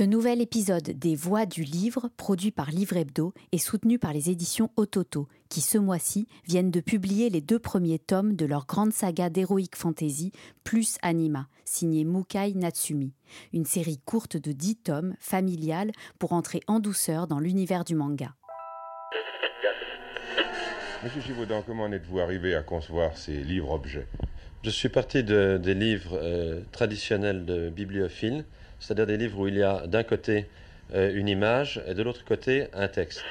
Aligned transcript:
Ce 0.00 0.04
nouvel 0.06 0.40
épisode 0.40 0.92
des 0.92 1.14
Voix 1.14 1.44
du 1.44 1.62
livre, 1.62 2.08
produit 2.16 2.52
par 2.52 2.70
Livre 2.70 2.96
Hebdo, 2.96 3.34
est 3.52 3.58
soutenu 3.58 3.98
par 3.98 4.14
les 4.14 4.30
éditions 4.30 4.70
Ototo, 4.76 5.28
qui 5.50 5.60
ce 5.60 5.76
mois-ci 5.76 6.26
viennent 6.46 6.70
de 6.70 6.80
publier 6.80 7.28
les 7.28 7.42
deux 7.42 7.58
premiers 7.58 7.98
tomes 7.98 8.34
de 8.34 8.46
leur 8.46 8.64
grande 8.64 8.94
saga 8.94 9.28
d'Heroic 9.28 9.76
Fantasy, 9.76 10.32
plus 10.64 10.96
Anima, 11.02 11.48
signée 11.66 12.04
Mukai 12.04 12.54
Natsumi. 12.54 13.12
Une 13.52 13.66
série 13.66 14.00
courte 14.02 14.38
de 14.38 14.52
10 14.52 14.76
tomes, 14.76 15.14
familiale, 15.20 15.92
pour 16.18 16.32
entrer 16.32 16.60
en 16.66 16.80
douceur 16.80 17.26
dans 17.26 17.38
l'univers 17.38 17.84
du 17.84 17.94
manga. 17.94 18.34
Monsieur 21.04 21.20
Givaudan, 21.20 21.62
comment 21.66 21.84
en 21.84 21.92
êtes-vous 21.92 22.20
arrivé 22.20 22.54
à 22.54 22.62
concevoir 22.62 23.18
ces 23.18 23.44
livres-objets? 23.44 24.06
Je 24.62 24.70
suis 24.70 24.88
parti 24.88 25.22
de, 25.22 25.60
des 25.62 25.74
livres 25.74 26.18
euh, 26.18 26.62
traditionnels 26.72 27.44
de 27.44 27.68
bibliophiles 27.68 28.46
c'est-à-dire 28.80 29.06
des 29.06 29.16
livres 29.16 29.38
où 29.38 29.46
il 29.46 29.56
y 29.56 29.62
a 29.62 29.86
d'un 29.86 30.02
côté 30.02 30.46
euh, 30.94 31.12
une 31.14 31.28
image 31.28 31.82
et 31.86 31.94
de 31.94 32.02
l'autre 32.02 32.24
côté 32.24 32.66
un 32.72 32.88
texte. 32.88 33.22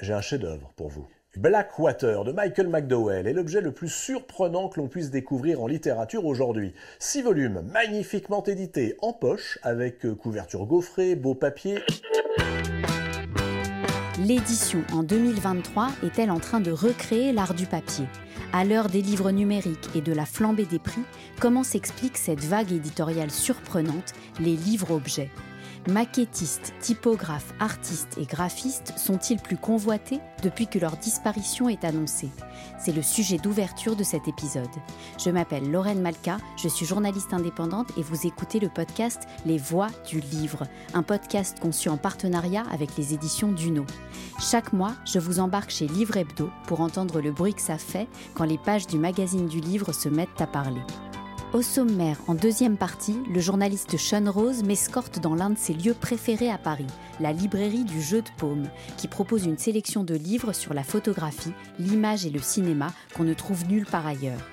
J'ai 0.00 0.12
un 0.12 0.20
chef-d'œuvre 0.20 0.72
pour 0.76 0.88
vous. 0.88 1.06
Blackwater 1.36 2.24
de 2.24 2.32
Michael 2.32 2.66
McDowell 2.66 3.28
est 3.28 3.32
l'objet 3.32 3.60
le 3.60 3.70
plus 3.70 3.88
surprenant 3.88 4.68
que 4.68 4.80
l'on 4.80 4.88
puisse 4.88 5.10
découvrir 5.10 5.62
en 5.62 5.68
littérature 5.68 6.24
aujourd'hui. 6.24 6.74
Six 6.98 7.22
volumes 7.22 7.62
magnifiquement 7.72 8.42
édités 8.42 8.96
en 9.02 9.12
poche 9.12 9.58
avec 9.62 10.04
euh, 10.04 10.14
couverture 10.16 10.66
gaufrée, 10.66 11.14
beau 11.14 11.34
papier. 11.36 11.78
L'édition 14.26 14.82
en 14.92 15.04
2023 15.04 15.90
est-elle 16.02 16.32
en 16.32 16.40
train 16.40 16.58
de 16.58 16.72
recréer 16.72 17.30
l'art 17.30 17.54
du 17.54 17.66
papier? 17.66 18.04
À 18.52 18.64
l'heure 18.64 18.88
des 18.88 19.00
livres 19.00 19.30
numériques 19.30 19.90
et 19.94 20.00
de 20.00 20.12
la 20.12 20.26
flambée 20.26 20.64
des 20.64 20.80
prix, 20.80 21.02
comment 21.38 21.62
s'explique 21.62 22.16
cette 22.16 22.44
vague 22.44 22.72
éditoriale 22.72 23.30
surprenante, 23.30 24.14
les 24.40 24.56
livres-objets? 24.56 25.30
Maquettistes, 25.86 26.74
typographes, 26.80 27.54
artistes 27.60 28.18
et 28.18 28.26
graphistes 28.26 28.92
sont-ils 28.98 29.38
plus 29.38 29.56
convoités 29.56 30.20
depuis 30.42 30.66
que 30.66 30.78
leur 30.78 30.96
disparition 30.96 31.68
est 31.68 31.84
annoncée? 31.84 32.30
C'est 32.78 32.92
le 32.92 33.02
sujet 33.02 33.38
d'ouverture 33.38 33.96
de 33.96 34.02
cet 34.02 34.28
épisode. 34.28 34.68
Je 35.18 35.30
m'appelle 35.30 35.70
Lorraine 35.70 36.02
Malka, 36.02 36.38
je 36.56 36.68
suis 36.68 36.84
journaliste 36.84 37.32
indépendante 37.32 37.90
et 37.96 38.02
vous 38.02 38.26
écoutez 38.26 38.60
le 38.60 38.68
podcast 38.68 39.22
Les 39.46 39.56
Voix 39.56 39.88
du 40.06 40.20
Livre, 40.20 40.64
un 40.94 41.02
podcast 41.02 41.58
conçu 41.60 41.88
en 41.88 41.96
partenariat 41.96 42.64
avec 42.70 42.96
les 42.96 43.14
éditions 43.14 43.52
Duno. 43.52 43.86
Chaque 44.40 44.72
mois, 44.72 44.94
je 45.06 45.18
vous 45.18 45.38
embarque 45.38 45.70
chez 45.70 45.86
Livre 45.86 46.16
Hebdo 46.16 46.50
pour 46.66 46.80
entendre 46.80 47.20
le 47.20 47.32
bruit 47.32 47.54
que 47.54 47.62
ça 47.62 47.78
fait 47.78 48.08
quand 48.34 48.44
les 48.44 48.58
pages 48.58 48.86
du 48.86 48.98
magazine 48.98 49.46
du 49.46 49.60
livre 49.60 49.92
se 49.92 50.08
mettent 50.08 50.40
à 50.40 50.46
parler. 50.46 50.82
Au 51.54 51.62
sommaire, 51.62 52.18
en 52.26 52.34
deuxième 52.34 52.76
partie, 52.76 53.16
le 53.32 53.40
journaliste 53.40 53.96
Sean 53.96 54.30
Rose 54.30 54.62
m'escorte 54.62 55.18
dans 55.18 55.34
l'un 55.34 55.48
de 55.48 55.56
ses 55.56 55.72
lieux 55.72 55.94
préférés 55.94 56.50
à 56.50 56.58
Paris, 56.58 56.86
la 57.20 57.32
librairie 57.32 57.84
du 57.84 58.02
Jeu 58.02 58.20
de 58.20 58.28
Paume, 58.36 58.68
qui 58.98 59.08
propose 59.08 59.46
une 59.46 59.56
sélection 59.56 60.04
de 60.04 60.14
livres 60.14 60.52
sur 60.52 60.74
la 60.74 60.82
photographie, 60.82 61.54
l'image 61.78 62.26
et 62.26 62.30
le 62.30 62.40
cinéma 62.40 62.92
qu'on 63.16 63.24
ne 63.24 63.32
trouve 63.32 63.66
nulle 63.66 63.86
part 63.86 64.06
ailleurs. 64.06 64.46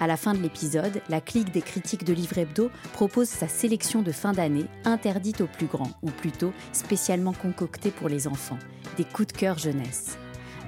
À 0.00 0.06
la 0.06 0.18
fin 0.18 0.34
de 0.34 0.42
l'épisode, 0.42 1.00
la 1.08 1.22
clique 1.22 1.50
des 1.50 1.62
critiques 1.62 2.04
de 2.04 2.12
Livre 2.12 2.36
Hebdo 2.36 2.70
propose 2.92 3.28
sa 3.28 3.48
sélection 3.48 4.02
de 4.02 4.12
fin 4.12 4.32
d'année 4.32 4.66
interdite 4.84 5.40
aux 5.40 5.46
plus 5.46 5.66
grands, 5.66 5.92
ou 6.02 6.10
plutôt 6.10 6.52
spécialement 6.74 7.32
concoctée 7.32 7.90
pour 7.90 8.10
les 8.10 8.28
enfants, 8.28 8.58
des 8.98 9.04
coups 9.04 9.28
de 9.28 9.38
cœur 9.38 9.56
jeunesse. 9.56 10.18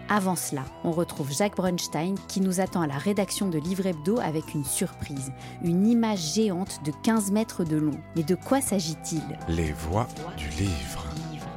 Avant 0.09 0.37
cela, 0.37 0.65
on 0.85 0.93
retrouve 0.93 1.33
Jacques 1.33 1.57
Brunstein 1.57 2.15
qui 2.29 2.41
nous 2.41 2.61
attend 2.61 2.81
à 2.81 2.87
la 2.87 2.97
rédaction 2.97 3.49
de 3.49 3.59
Livre 3.59 3.87
Hebdo 3.87 4.21
avec 4.21 4.55
une 4.55 4.65
surprise, 4.65 5.33
une 5.65 5.85
image 5.85 6.35
géante 6.35 6.81
de 6.85 6.93
15 7.03 7.33
mètres 7.33 7.65
de 7.65 7.77
long. 7.77 7.99
Mais 8.15 8.23
de 8.23 8.37
quoi 8.37 8.61
s'agit-il? 8.61 9.23
Les 9.49 9.73
voix 9.73 10.07
du 10.37 10.49
livre 10.51 11.07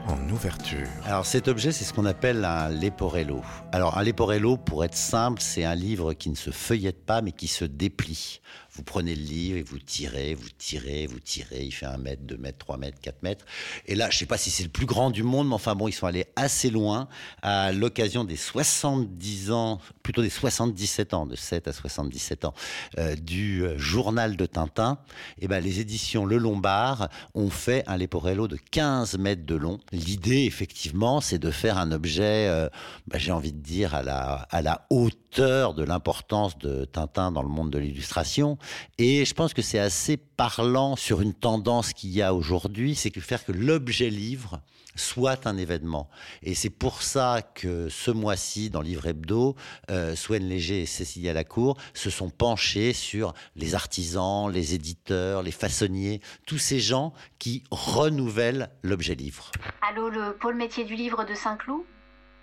en 0.08 0.30
ouverture. 0.30 0.88
Alors 1.05 1.27
cet 1.27 1.47
objet, 1.47 1.72
c'est 1.72 1.83
ce 1.83 1.94
qu'on 1.94 2.05
appelle 2.05 2.44
un 2.44 2.70
leporello. 2.70 3.42
Alors 3.72 4.00
un 4.00 4.03
leporello, 4.03 4.58
pour 4.58 4.83
être 4.83 4.95
simple, 4.95 5.39
c'est 5.42 5.64
un 5.64 5.75
livre 5.75 6.14
qui 6.14 6.31
ne 6.31 6.36
se 6.36 6.50
feuillette 6.50 7.05
pas 7.05 7.21
mais 7.21 7.32
qui 7.32 7.48
se 7.48 7.65
déplie. 7.65 8.42
Vous 8.73 8.83
prenez 8.83 9.15
le 9.15 9.21
livre 9.21 9.57
et 9.57 9.63
vous 9.63 9.80
tirez, 9.80 10.35
vous 10.35 10.49
tirez, 10.57 11.07
vous 11.07 11.19
tirez. 11.19 11.63
Il 11.63 11.71
fait 11.71 11.85
un 11.85 11.97
mètre, 11.97 12.23
deux 12.23 12.37
mètres, 12.37 12.57
trois 12.57 12.77
mètres, 12.77 12.99
quatre 13.02 13.23
mètres. 13.23 13.45
Et 13.85 13.95
là, 13.95 14.09
je 14.09 14.17
sais 14.17 14.25
pas 14.25 14.37
si 14.37 14.49
c'est 14.49 14.63
le 14.63 14.69
plus 14.69 14.85
grand 14.85 15.09
du 15.09 15.23
monde, 15.23 15.47
mais 15.47 15.55
enfin 15.55 15.75
bon, 15.75 15.87
ils 15.87 15.93
sont 15.93 16.07
allés 16.07 16.25
assez 16.35 16.69
loin 16.69 17.08
à 17.41 17.71
l'occasion 17.71 18.23
des 18.23 18.35
70 18.35 19.52
ans, 19.52 19.79
plutôt 20.03 20.21
des 20.21 20.29
77 20.29 21.13
ans, 21.13 21.25
de 21.25 21.35
7 21.35 21.67
à 21.67 21.73
77 21.73 22.45
ans, 22.45 22.53
euh, 22.97 23.15
du 23.15 23.63
euh, 23.63 23.77
journal 23.77 24.35
de 24.35 24.45
Tintin. 24.45 24.99
Et 25.39 25.47
ben, 25.47 25.63
les 25.63 25.79
éditions 25.79 26.25
Le 26.25 26.37
Lombard 26.37 27.09
ont 27.33 27.49
fait 27.49 27.83
un 27.87 27.97
Leporello 27.97 28.47
de 28.47 28.58
15 28.58 29.17
mètres 29.17 29.45
de 29.45 29.55
long. 29.55 29.79
L'idée, 29.91 30.45
effectivement, 30.45 31.21
c'est 31.21 31.39
de 31.39 31.52
faire 31.52 31.77
un 31.77 31.91
objet, 31.91 32.47
euh, 32.47 32.69
ben, 33.08 33.17
j'ai 33.17 33.31
envie 33.31 33.53
de 33.53 33.61
dire, 33.61 33.95
à 33.95 34.03
la, 34.03 34.47
à 34.52 34.61
la 34.61 34.85
hauteur 34.89 35.28
de 35.37 35.83
l'importance 35.83 36.57
de 36.57 36.85
Tintin 36.85 37.31
dans 37.31 37.43
le 37.43 37.49
monde 37.49 37.69
de 37.69 37.77
l'illustration 37.77 38.57
et 38.97 39.25
je 39.25 39.33
pense 39.33 39.53
que 39.53 39.61
c'est 39.61 39.79
assez 39.79 40.17
parlant 40.17 40.95
sur 40.95 41.21
une 41.21 41.33
tendance 41.33 41.93
qu'il 41.93 42.09
y 42.09 42.21
a 42.21 42.33
aujourd'hui, 42.33 42.95
c'est 42.95 43.11
que 43.11 43.21
faire 43.21 43.45
que 43.45 43.51
l'objet 43.51 44.09
livre 44.09 44.61
soit 44.95 45.47
un 45.47 45.57
événement. 45.57 46.09
Et 46.43 46.55
c'est 46.55 46.69
pour 46.69 47.01
ça 47.01 47.41
que 47.53 47.89
ce 47.89 48.11
mois-ci, 48.11 48.69
dans 48.69 48.81
Livre 48.81 49.07
Hebdo, 49.07 49.55
euh, 49.89 50.15
Swen 50.15 50.43
Léger 50.43 50.81
et 50.81 50.85
Cécilia 50.85 51.31
Lacour 51.31 51.77
se 51.93 52.09
sont 52.09 52.29
penchés 52.29 52.93
sur 52.93 53.33
les 53.55 53.75
artisans, 53.75 54.51
les 54.51 54.73
éditeurs, 54.73 55.41
les 55.41 55.51
façonniers, 55.51 56.21
tous 56.45 56.57
ces 56.57 56.79
gens 56.79 57.13
qui 57.37 57.63
renouvellent 57.71 58.69
l'objet 58.83 59.15
livre. 59.15 59.51
Allô, 59.89 60.09
le 60.09 60.35
pôle 60.35 60.55
métier 60.55 60.83
du 60.83 60.95
livre 60.95 61.23
de 61.23 61.33
Saint-Cloud? 61.33 61.83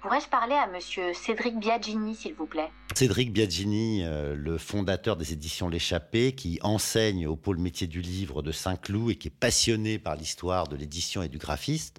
Pourrais-je 0.03 0.29
parler 0.29 0.55
à 0.55 0.67
monsieur 0.69 1.13
Cédric 1.15 1.59
Biagini, 1.59 2.15
s'il 2.15 2.35
vous 2.35 2.47
plaît? 2.47 2.71
Cédric 2.95 3.33
Biagini, 3.33 4.05
euh, 4.05 4.35
le 4.37 4.59
fondateur 4.59 5.17
des 5.17 5.33
éditions 5.33 5.69
L'échappée, 5.69 6.33
qui 6.33 6.59
enseigne 6.63 7.27
au 7.27 7.35
pôle 7.35 7.59
métier 7.59 7.87
du 7.87 8.03
livre 8.03 8.43
de 8.43 8.53
Saint-Cloud 8.53 9.11
et 9.11 9.17
qui 9.17 9.29
est 9.29 9.31
passionné 9.39 9.99
par 9.99 10.15
l'histoire 10.15 10.69
de 10.69 10.77
l'édition 10.77 11.23
et 11.23 11.29
du 11.29 11.39
graphisme, 11.39 11.95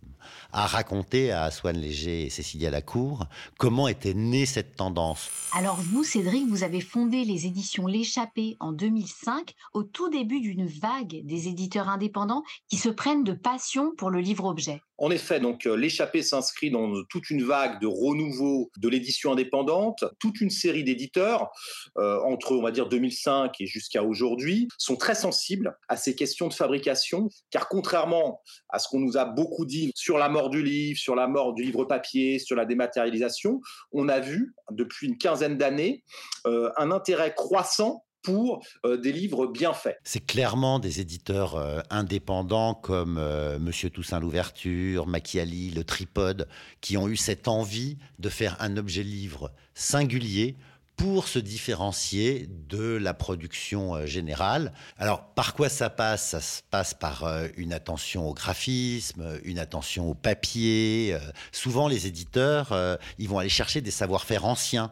a 0.53 0.65
raconté 0.67 1.31
à 1.31 1.51
Swan 1.51 1.77
Léger 1.77 2.25
et 2.25 2.29
Cécilia 2.29 2.69
Lacour 2.69 3.25
comment 3.57 3.87
était 3.87 4.13
née 4.13 4.45
cette 4.45 4.75
tendance. 4.75 5.29
Alors 5.53 5.79
vous, 5.81 6.03
Cédric, 6.03 6.47
vous 6.47 6.63
avez 6.63 6.81
fondé 6.81 7.23
les 7.23 7.45
éditions 7.45 7.87
L'échappée 7.87 8.57
en 8.59 8.71
2005, 8.71 9.53
au 9.73 9.83
tout 9.83 10.09
début 10.09 10.39
d'une 10.39 10.67
vague 10.67 11.21
des 11.23 11.47
éditeurs 11.47 11.89
indépendants 11.89 12.43
qui 12.69 12.77
se 12.77 12.89
prennent 12.89 13.23
de 13.23 13.33
passion 13.33 13.93
pour 13.97 14.09
le 14.09 14.19
livre-objet. 14.19 14.81
En 14.99 15.11
effet, 15.11 15.39
donc 15.39 15.67
euh, 15.67 15.75
l'échappée 15.75 16.23
s'inscrit 16.23 16.71
dans 16.71 16.91
toute 17.09 17.29
une 17.29 17.43
vague 17.43 17.79
de 17.79 17.85
renouveau 17.85 18.71
de 18.77 18.89
l'édition 18.89 19.31
indépendante. 19.31 20.03
Toute 20.19 20.41
une 20.41 20.49
série 20.49 20.83
d'éditeurs, 20.83 21.49
euh, 21.97 22.19
entre 22.21 22.53
on 22.53 22.63
va 22.63 22.71
dire 22.71 22.89
2005 22.89 23.53
et 23.59 23.67
jusqu'à 23.67 24.03
aujourd'hui, 24.03 24.67
sont 24.79 24.95
très 24.95 25.13
sensibles 25.13 25.77
à 25.87 25.97
ces 25.97 26.15
questions 26.15 26.47
de 26.47 26.53
fabrication, 26.53 27.29
car 27.51 27.69
contrairement 27.69 28.41
à 28.69 28.79
ce 28.79 28.87
qu'on 28.87 28.99
nous 28.99 29.17
a 29.17 29.25
beaucoup 29.25 29.65
dit 29.65 29.91
sur 29.93 30.16
la 30.17 30.29
mort 30.29 30.49
du 30.49 30.63
livre, 30.63 30.99
sur 30.99 31.15
la 31.15 31.27
mort 31.27 31.53
du 31.53 31.63
livre 31.63 31.85
papier, 31.85 32.39
sur 32.39 32.55
la 32.55 32.65
dématérialisation, 32.65 33.61
on 33.91 34.09
a 34.09 34.19
vu 34.19 34.53
depuis 34.71 35.07
une 35.07 35.17
quinzaine 35.17 35.57
d'années 35.57 36.03
euh, 36.45 36.69
un 36.77 36.91
intérêt 36.91 37.33
croissant 37.33 38.03
pour 38.27 38.61
euh, 38.85 38.97
des 38.97 39.13
livres 39.13 39.47
bien 39.47 39.71
faits. 39.71 39.97
C'est 40.03 40.25
clairement 40.25 40.79
des 40.79 40.99
éditeurs 40.99 41.55
euh, 41.55 41.79
indépendants 41.89 42.73
comme 42.73 43.17
euh, 43.17 43.57
Monsieur 43.57 43.89
Toussaint 43.89 44.19
l'ouverture, 44.19 45.07
Machiali, 45.07 45.69
le 45.71 45.85
Tripode, 45.85 46.49
qui 46.81 46.97
ont 46.97 47.07
eu 47.07 47.15
cette 47.15 47.47
envie 47.47 47.97
de 48.19 48.27
faire 48.27 48.57
un 48.59 48.75
objet 48.75 49.03
livre 49.03 49.53
singulier 49.75 50.57
pour 50.97 51.27
se 51.27 51.37
différencier 51.37 52.49
de 52.67 52.97
la 52.97 53.13
production 53.13 53.95
euh, 53.95 54.05
générale. 54.07 54.73
Alors, 54.97 55.27
par 55.35 55.53
quoi 55.53 55.69
ça 55.69 55.91
passe? 55.91 56.29
Ça 56.29 56.41
se 56.41 56.61
passe 56.69 56.95
par 56.95 57.23
euh, 57.23 57.47
une 57.55 57.71
attention 57.71 58.27
au 58.27 58.33
graphisme, 58.33 59.39
une 59.43 59.59
attention 59.59 60.09
au 60.09 60.15
papier. 60.15 61.11
Euh, 61.13 61.19
souvent, 61.51 61.87
les 61.87 62.07
éditeurs, 62.07 62.75
ils 63.19 63.29
vont 63.29 63.37
aller 63.37 63.49
chercher 63.49 63.81
des 63.81 63.91
savoir-faire 63.91 64.45
anciens. 64.45 64.91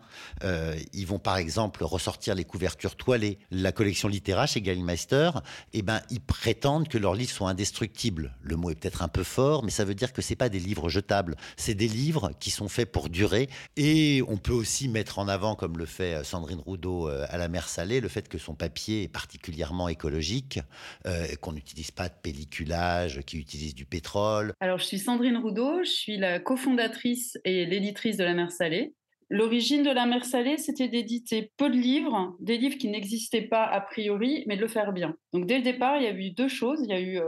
Ils 0.94 1.07
vont, 1.07 1.18
par 1.18 1.38
exemple, 1.38 1.84
ressortir 1.84 2.36
les 2.36 2.46
couvertures 2.46 2.96
toilées. 2.96 3.40
La 3.50 3.72
collection 3.72 4.08
littéraire 4.08 4.48
chez 4.48 4.62
Gallimeister, 4.62 5.31
eh 5.74 5.81
ben, 5.81 6.01
ils 6.12 6.22
prétendent 6.22 6.88
que 6.88 7.00
leurs 7.00 7.16
livres 7.16 7.31
sont 7.31 7.48
indestructibles. 7.48 8.36
Le 8.42 8.56
mot 8.56 8.69
est 8.69 8.75
peut-être 8.75 9.01
un 9.01 9.08
peu 9.08 9.24
fort, 9.24 9.63
mais 9.63 9.72
ça 9.72 9.86
veut 9.86 9.96
dire 9.96 10.13
que 10.13 10.22
c'est 10.22 10.36
pas 10.36 10.50
des 10.50 10.60
livres 10.60 10.90
jetables. 10.90 11.36
C'est 11.58 11.74
des 11.74 11.88
livres 11.88 12.31
qui 12.40 12.51
sont 12.51 12.69
faits 12.69 12.92
pour 12.92 13.10
durer. 13.10 13.50
Et 13.75 14.22
on 14.28 14.38
peut 14.38 14.54
aussi 14.54 14.88
mettre 14.88 15.18
en 15.18 15.28
avant, 15.28 15.56
comme 15.56 15.78
le 15.78 15.86
fait 15.95 16.15
euh, 16.15 16.24
Sandrine 16.24 16.59
Roudot 16.59 17.09
euh, 17.09 17.25
à 17.30 17.38
la 17.38 17.47
mer 17.47 17.68
Salée, 17.68 18.01
le 18.01 18.09
fait 18.09 18.27
que 18.27 18.38
son 18.38 18.53
papier 18.53 19.03
est 19.03 19.07
particulièrement 19.07 19.88
écologique, 19.88 20.59
euh, 21.07 21.25
qu'on 21.42 21.53
n'utilise 21.53 21.92
pas 21.92 22.09
de 22.09 22.13
pelliculage, 22.21 23.21
qu'il 23.25 23.39
utilise 23.39 23.74
du 23.74 23.86
pétrole. 23.86 24.53
Alors, 24.59 24.77
je 24.77 24.86
suis 24.86 25.00
Sandrine 25.00 25.38
Roudot, 25.38 25.83
je 25.83 25.89
suis 25.89 26.18
la 26.18 26.39
cofondatrice 26.39 27.38
et 27.45 27.65
l'éditrice 27.65 28.18
de 28.18 28.24
la 28.24 28.33
mer 28.33 28.51
Salée. 28.51 28.94
L'origine 29.30 29.83
de 29.83 29.89
la 29.89 30.06
mer 30.06 30.24
Salée, 30.25 30.57
c'était 30.57 30.88
d'éditer 30.88 31.51
peu 31.57 31.69
de 31.69 31.75
livres, 31.75 32.36
des 32.39 32.57
livres 32.57 32.77
qui 32.77 32.89
n'existaient 32.89 33.41
pas 33.41 33.63
a 33.63 33.81
priori, 33.81 34.44
mais 34.48 34.56
de 34.56 34.62
le 34.62 34.68
faire 34.68 34.94
bien. 34.94 35.15
Donc 35.33 35.48
dès 35.48 35.57
le 35.57 35.63
départ, 35.63 35.98
il 35.98 36.03
y 36.03 36.07
a 36.07 36.12
eu 36.12 36.30
deux 36.30 36.48
choses. 36.48 36.80
Il 36.83 36.89
y 36.89 36.94
a 36.94 37.01
eu 37.01 37.19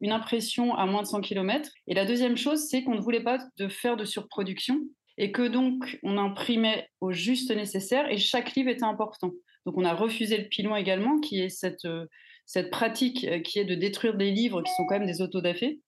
une 0.00 0.12
impression 0.12 0.74
à 0.74 0.86
moins 0.86 1.02
de 1.02 1.06
100 1.06 1.20
km. 1.20 1.70
Et 1.86 1.92
la 1.92 2.06
deuxième 2.06 2.38
chose, 2.38 2.66
c'est 2.66 2.82
qu'on 2.82 2.94
ne 2.94 3.00
voulait 3.00 3.22
pas 3.22 3.38
de 3.58 3.68
faire 3.68 3.98
de 3.98 4.06
surproduction 4.06 4.80
et 5.18 5.32
que 5.32 5.46
donc 5.46 5.98
on 6.02 6.18
imprimait 6.18 6.88
au 7.00 7.12
juste 7.12 7.50
nécessaire 7.54 8.10
et 8.10 8.18
chaque 8.18 8.54
livre 8.54 8.70
était 8.70 8.84
important. 8.84 9.32
Donc 9.66 9.76
on 9.78 9.84
a 9.84 9.94
refusé 9.94 10.36
le 10.36 10.48
pilon 10.48 10.76
également, 10.76 11.20
qui 11.20 11.40
est 11.40 11.48
cette, 11.48 11.84
euh, 11.84 12.06
cette 12.46 12.70
pratique 12.70 13.24
euh, 13.24 13.40
qui 13.40 13.58
est 13.58 13.64
de 13.64 13.74
détruire 13.74 14.14
des 14.14 14.30
livres 14.30 14.62
qui 14.62 14.72
sont 14.76 14.84
quand 14.86 14.98
même 14.98 15.06
des 15.06 15.22
autodafés. 15.22 15.80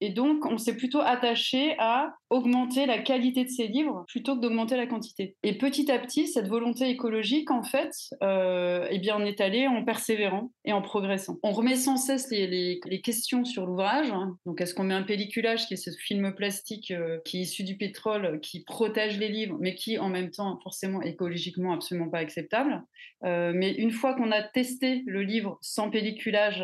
Et 0.00 0.10
donc, 0.10 0.44
on 0.44 0.58
s'est 0.58 0.76
plutôt 0.76 1.00
attaché 1.00 1.76
à 1.78 2.14
augmenter 2.28 2.84
la 2.84 2.98
qualité 2.98 3.44
de 3.44 3.48
ces 3.48 3.68
livres 3.68 4.04
plutôt 4.08 4.36
que 4.36 4.40
d'augmenter 4.40 4.76
la 4.76 4.86
quantité. 4.86 5.36
Et 5.42 5.56
petit 5.56 5.90
à 5.90 5.98
petit, 5.98 6.28
cette 6.28 6.48
volonté 6.48 6.90
écologique, 6.90 7.50
en 7.50 7.62
fait, 7.62 7.92
euh, 8.22 8.86
eh 8.90 8.98
bien, 8.98 9.16
on 9.16 9.24
est 9.24 9.40
allé 9.40 9.66
en 9.66 9.84
persévérant 9.84 10.52
et 10.64 10.72
en 10.72 10.82
progressant. 10.82 11.36
On 11.42 11.52
remet 11.52 11.76
sans 11.76 11.96
cesse 11.96 12.30
les, 12.30 12.80
questions 13.02 13.44
sur 13.44 13.66
l'ouvrage. 13.66 14.12
Donc, 14.46 14.60
est-ce 14.60 14.74
qu'on 14.74 14.84
met 14.84 14.94
un 14.94 15.02
pelliculage, 15.02 15.66
qui 15.66 15.74
est 15.74 15.78
ce 15.78 15.90
film 15.90 16.34
plastique 16.34 16.90
euh, 16.90 17.18
qui 17.24 17.38
est 17.38 17.42
issu 17.42 17.64
du 17.64 17.76
pétrole, 17.76 18.40
qui 18.40 18.62
protège 18.62 19.18
les 19.18 19.28
livres, 19.28 19.56
mais 19.60 19.74
qui, 19.74 19.98
en 19.98 20.08
même 20.08 20.30
temps, 20.30 20.58
forcément, 20.62 21.00
écologiquement, 21.02 21.72
absolument 21.72 22.10
pas 22.10 22.18
acceptable? 22.18 22.82
mais 23.26 23.72
une 23.72 23.90
fois 23.90 24.12
qu'on 24.12 24.30
a 24.30 24.42
testé 24.42 25.02
le 25.06 25.22
livre 25.22 25.56
sans 25.62 25.88
pellicule, 25.88 26.03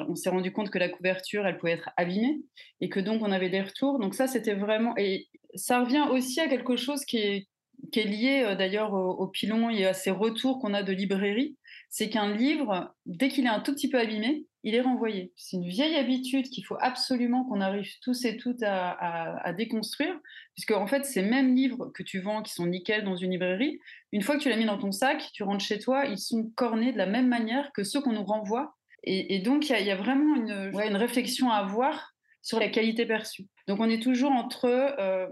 on 0.08 0.14
s'est 0.14 0.30
rendu 0.30 0.52
compte 0.52 0.70
que 0.70 0.78
la 0.78 0.88
couverture, 0.88 1.46
elle 1.46 1.58
pouvait 1.58 1.72
être 1.72 1.90
abîmée 1.96 2.40
et 2.80 2.88
que 2.88 3.00
donc 3.00 3.22
on 3.22 3.32
avait 3.32 3.48
des 3.48 3.62
retours. 3.62 3.98
Donc 3.98 4.14
ça, 4.14 4.26
c'était 4.26 4.54
vraiment... 4.54 4.94
Et 4.96 5.28
ça 5.54 5.80
revient 5.80 6.06
aussi 6.10 6.40
à 6.40 6.48
quelque 6.48 6.76
chose 6.76 7.04
qui 7.04 7.18
est, 7.18 7.46
lié 7.94 8.42
euh, 8.44 8.54
d'ailleurs 8.54 8.92
au, 8.92 9.26
pilon 9.26 9.70
et 9.70 9.86
à 9.86 9.94
ces 9.94 10.10
retours 10.10 10.60
qu'on 10.60 10.74
a 10.74 10.82
de 10.82 10.92
librairie. 10.92 11.56
C'est 11.88 12.08
qu'un 12.08 12.34
livre, 12.34 12.94
dès 13.06 13.28
qu'il 13.28 13.46
est 13.46 13.50
un 13.50 13.60
tout 13.60 13.72
petit 13.72 13.88
peu 13.88 13.98
abîmé, 13.98 14.46
il 14.62 14.74
est 14.74 14.80
renvoyé. 14.80 15.32
C'est 15.36 15.56
une 15.56 15.68
vieille 15.68 15.96
habitude 15.96 16.48
qu'il 16.50 16.64
faut 16.64 16.76
absolument 16.80 17.44
qu'on 17.44 17.60
arrive 17.60 17.90
tous 18.02 18.24
et 18.24 18.36
toutes 18.36 18.62
à, 18.62 19.52
déconstruire, 19.56 20.18
puisque 20.54 20.72
en 20.72 20.86
fait, 20.86 21.04
ces 21.04 21.22
mêmes 21.22 21.54
livres 21.54 21.90
que 21.94 22.02
tu 22.02 22.20
vends, 22.20 22.42
qui 22.42 22.52
sont 22.52 22.66
nickel 22.66 23.04
dans 23.04 23.16
une 23.16 23.30
librairie, 23.30 23.80
une 24.12 24.22
fois 24.22 24.36
que 24.36 24.42
tu 24.42 24.50
l'as 24.50 24.56
mis 24.56 24.66
dans 24.66 24.78
ton 24.78 24.92
sac, 24.92 25.30
tu 25.32 25.42
rentres 25.42 25.64
chez 25.64 25.78
toi, 25.78 26.04
ils 26.06 26.18
sont 26.18 26.50
cornés 26.54 26.92
de 26.92 26.98
la 26.98 27.06
même 27.06 27.28
manière 27.28 27.72
que 27.72 27.84
ceux 27.84 28.00
qu'on 28.00 28.12
nous 28.12 28.24
renvoie 28.24 28.76
et, 29.02 29.38
donc, 29.38 29.70
il 29.70 29.86
y, 29.86 29.90
a 29.90 29.96
vraiment 29.96 30.36
une, 30.36 30.72
une, 30.74 30.96
réflexion 30.96 31.50
à 31.50 31.56
avoir 31.56 32.12
sur 32.42 32.60
la 32.60 32.68
qualité 32.68 33.06
perçue. 33.06 33.46
Donc, 33.66 33.80
on 33.80 33.88
est 33.88 34.02
toujours 34.02 34.32
entre 34.32 34.66
euh, 34.66 35.26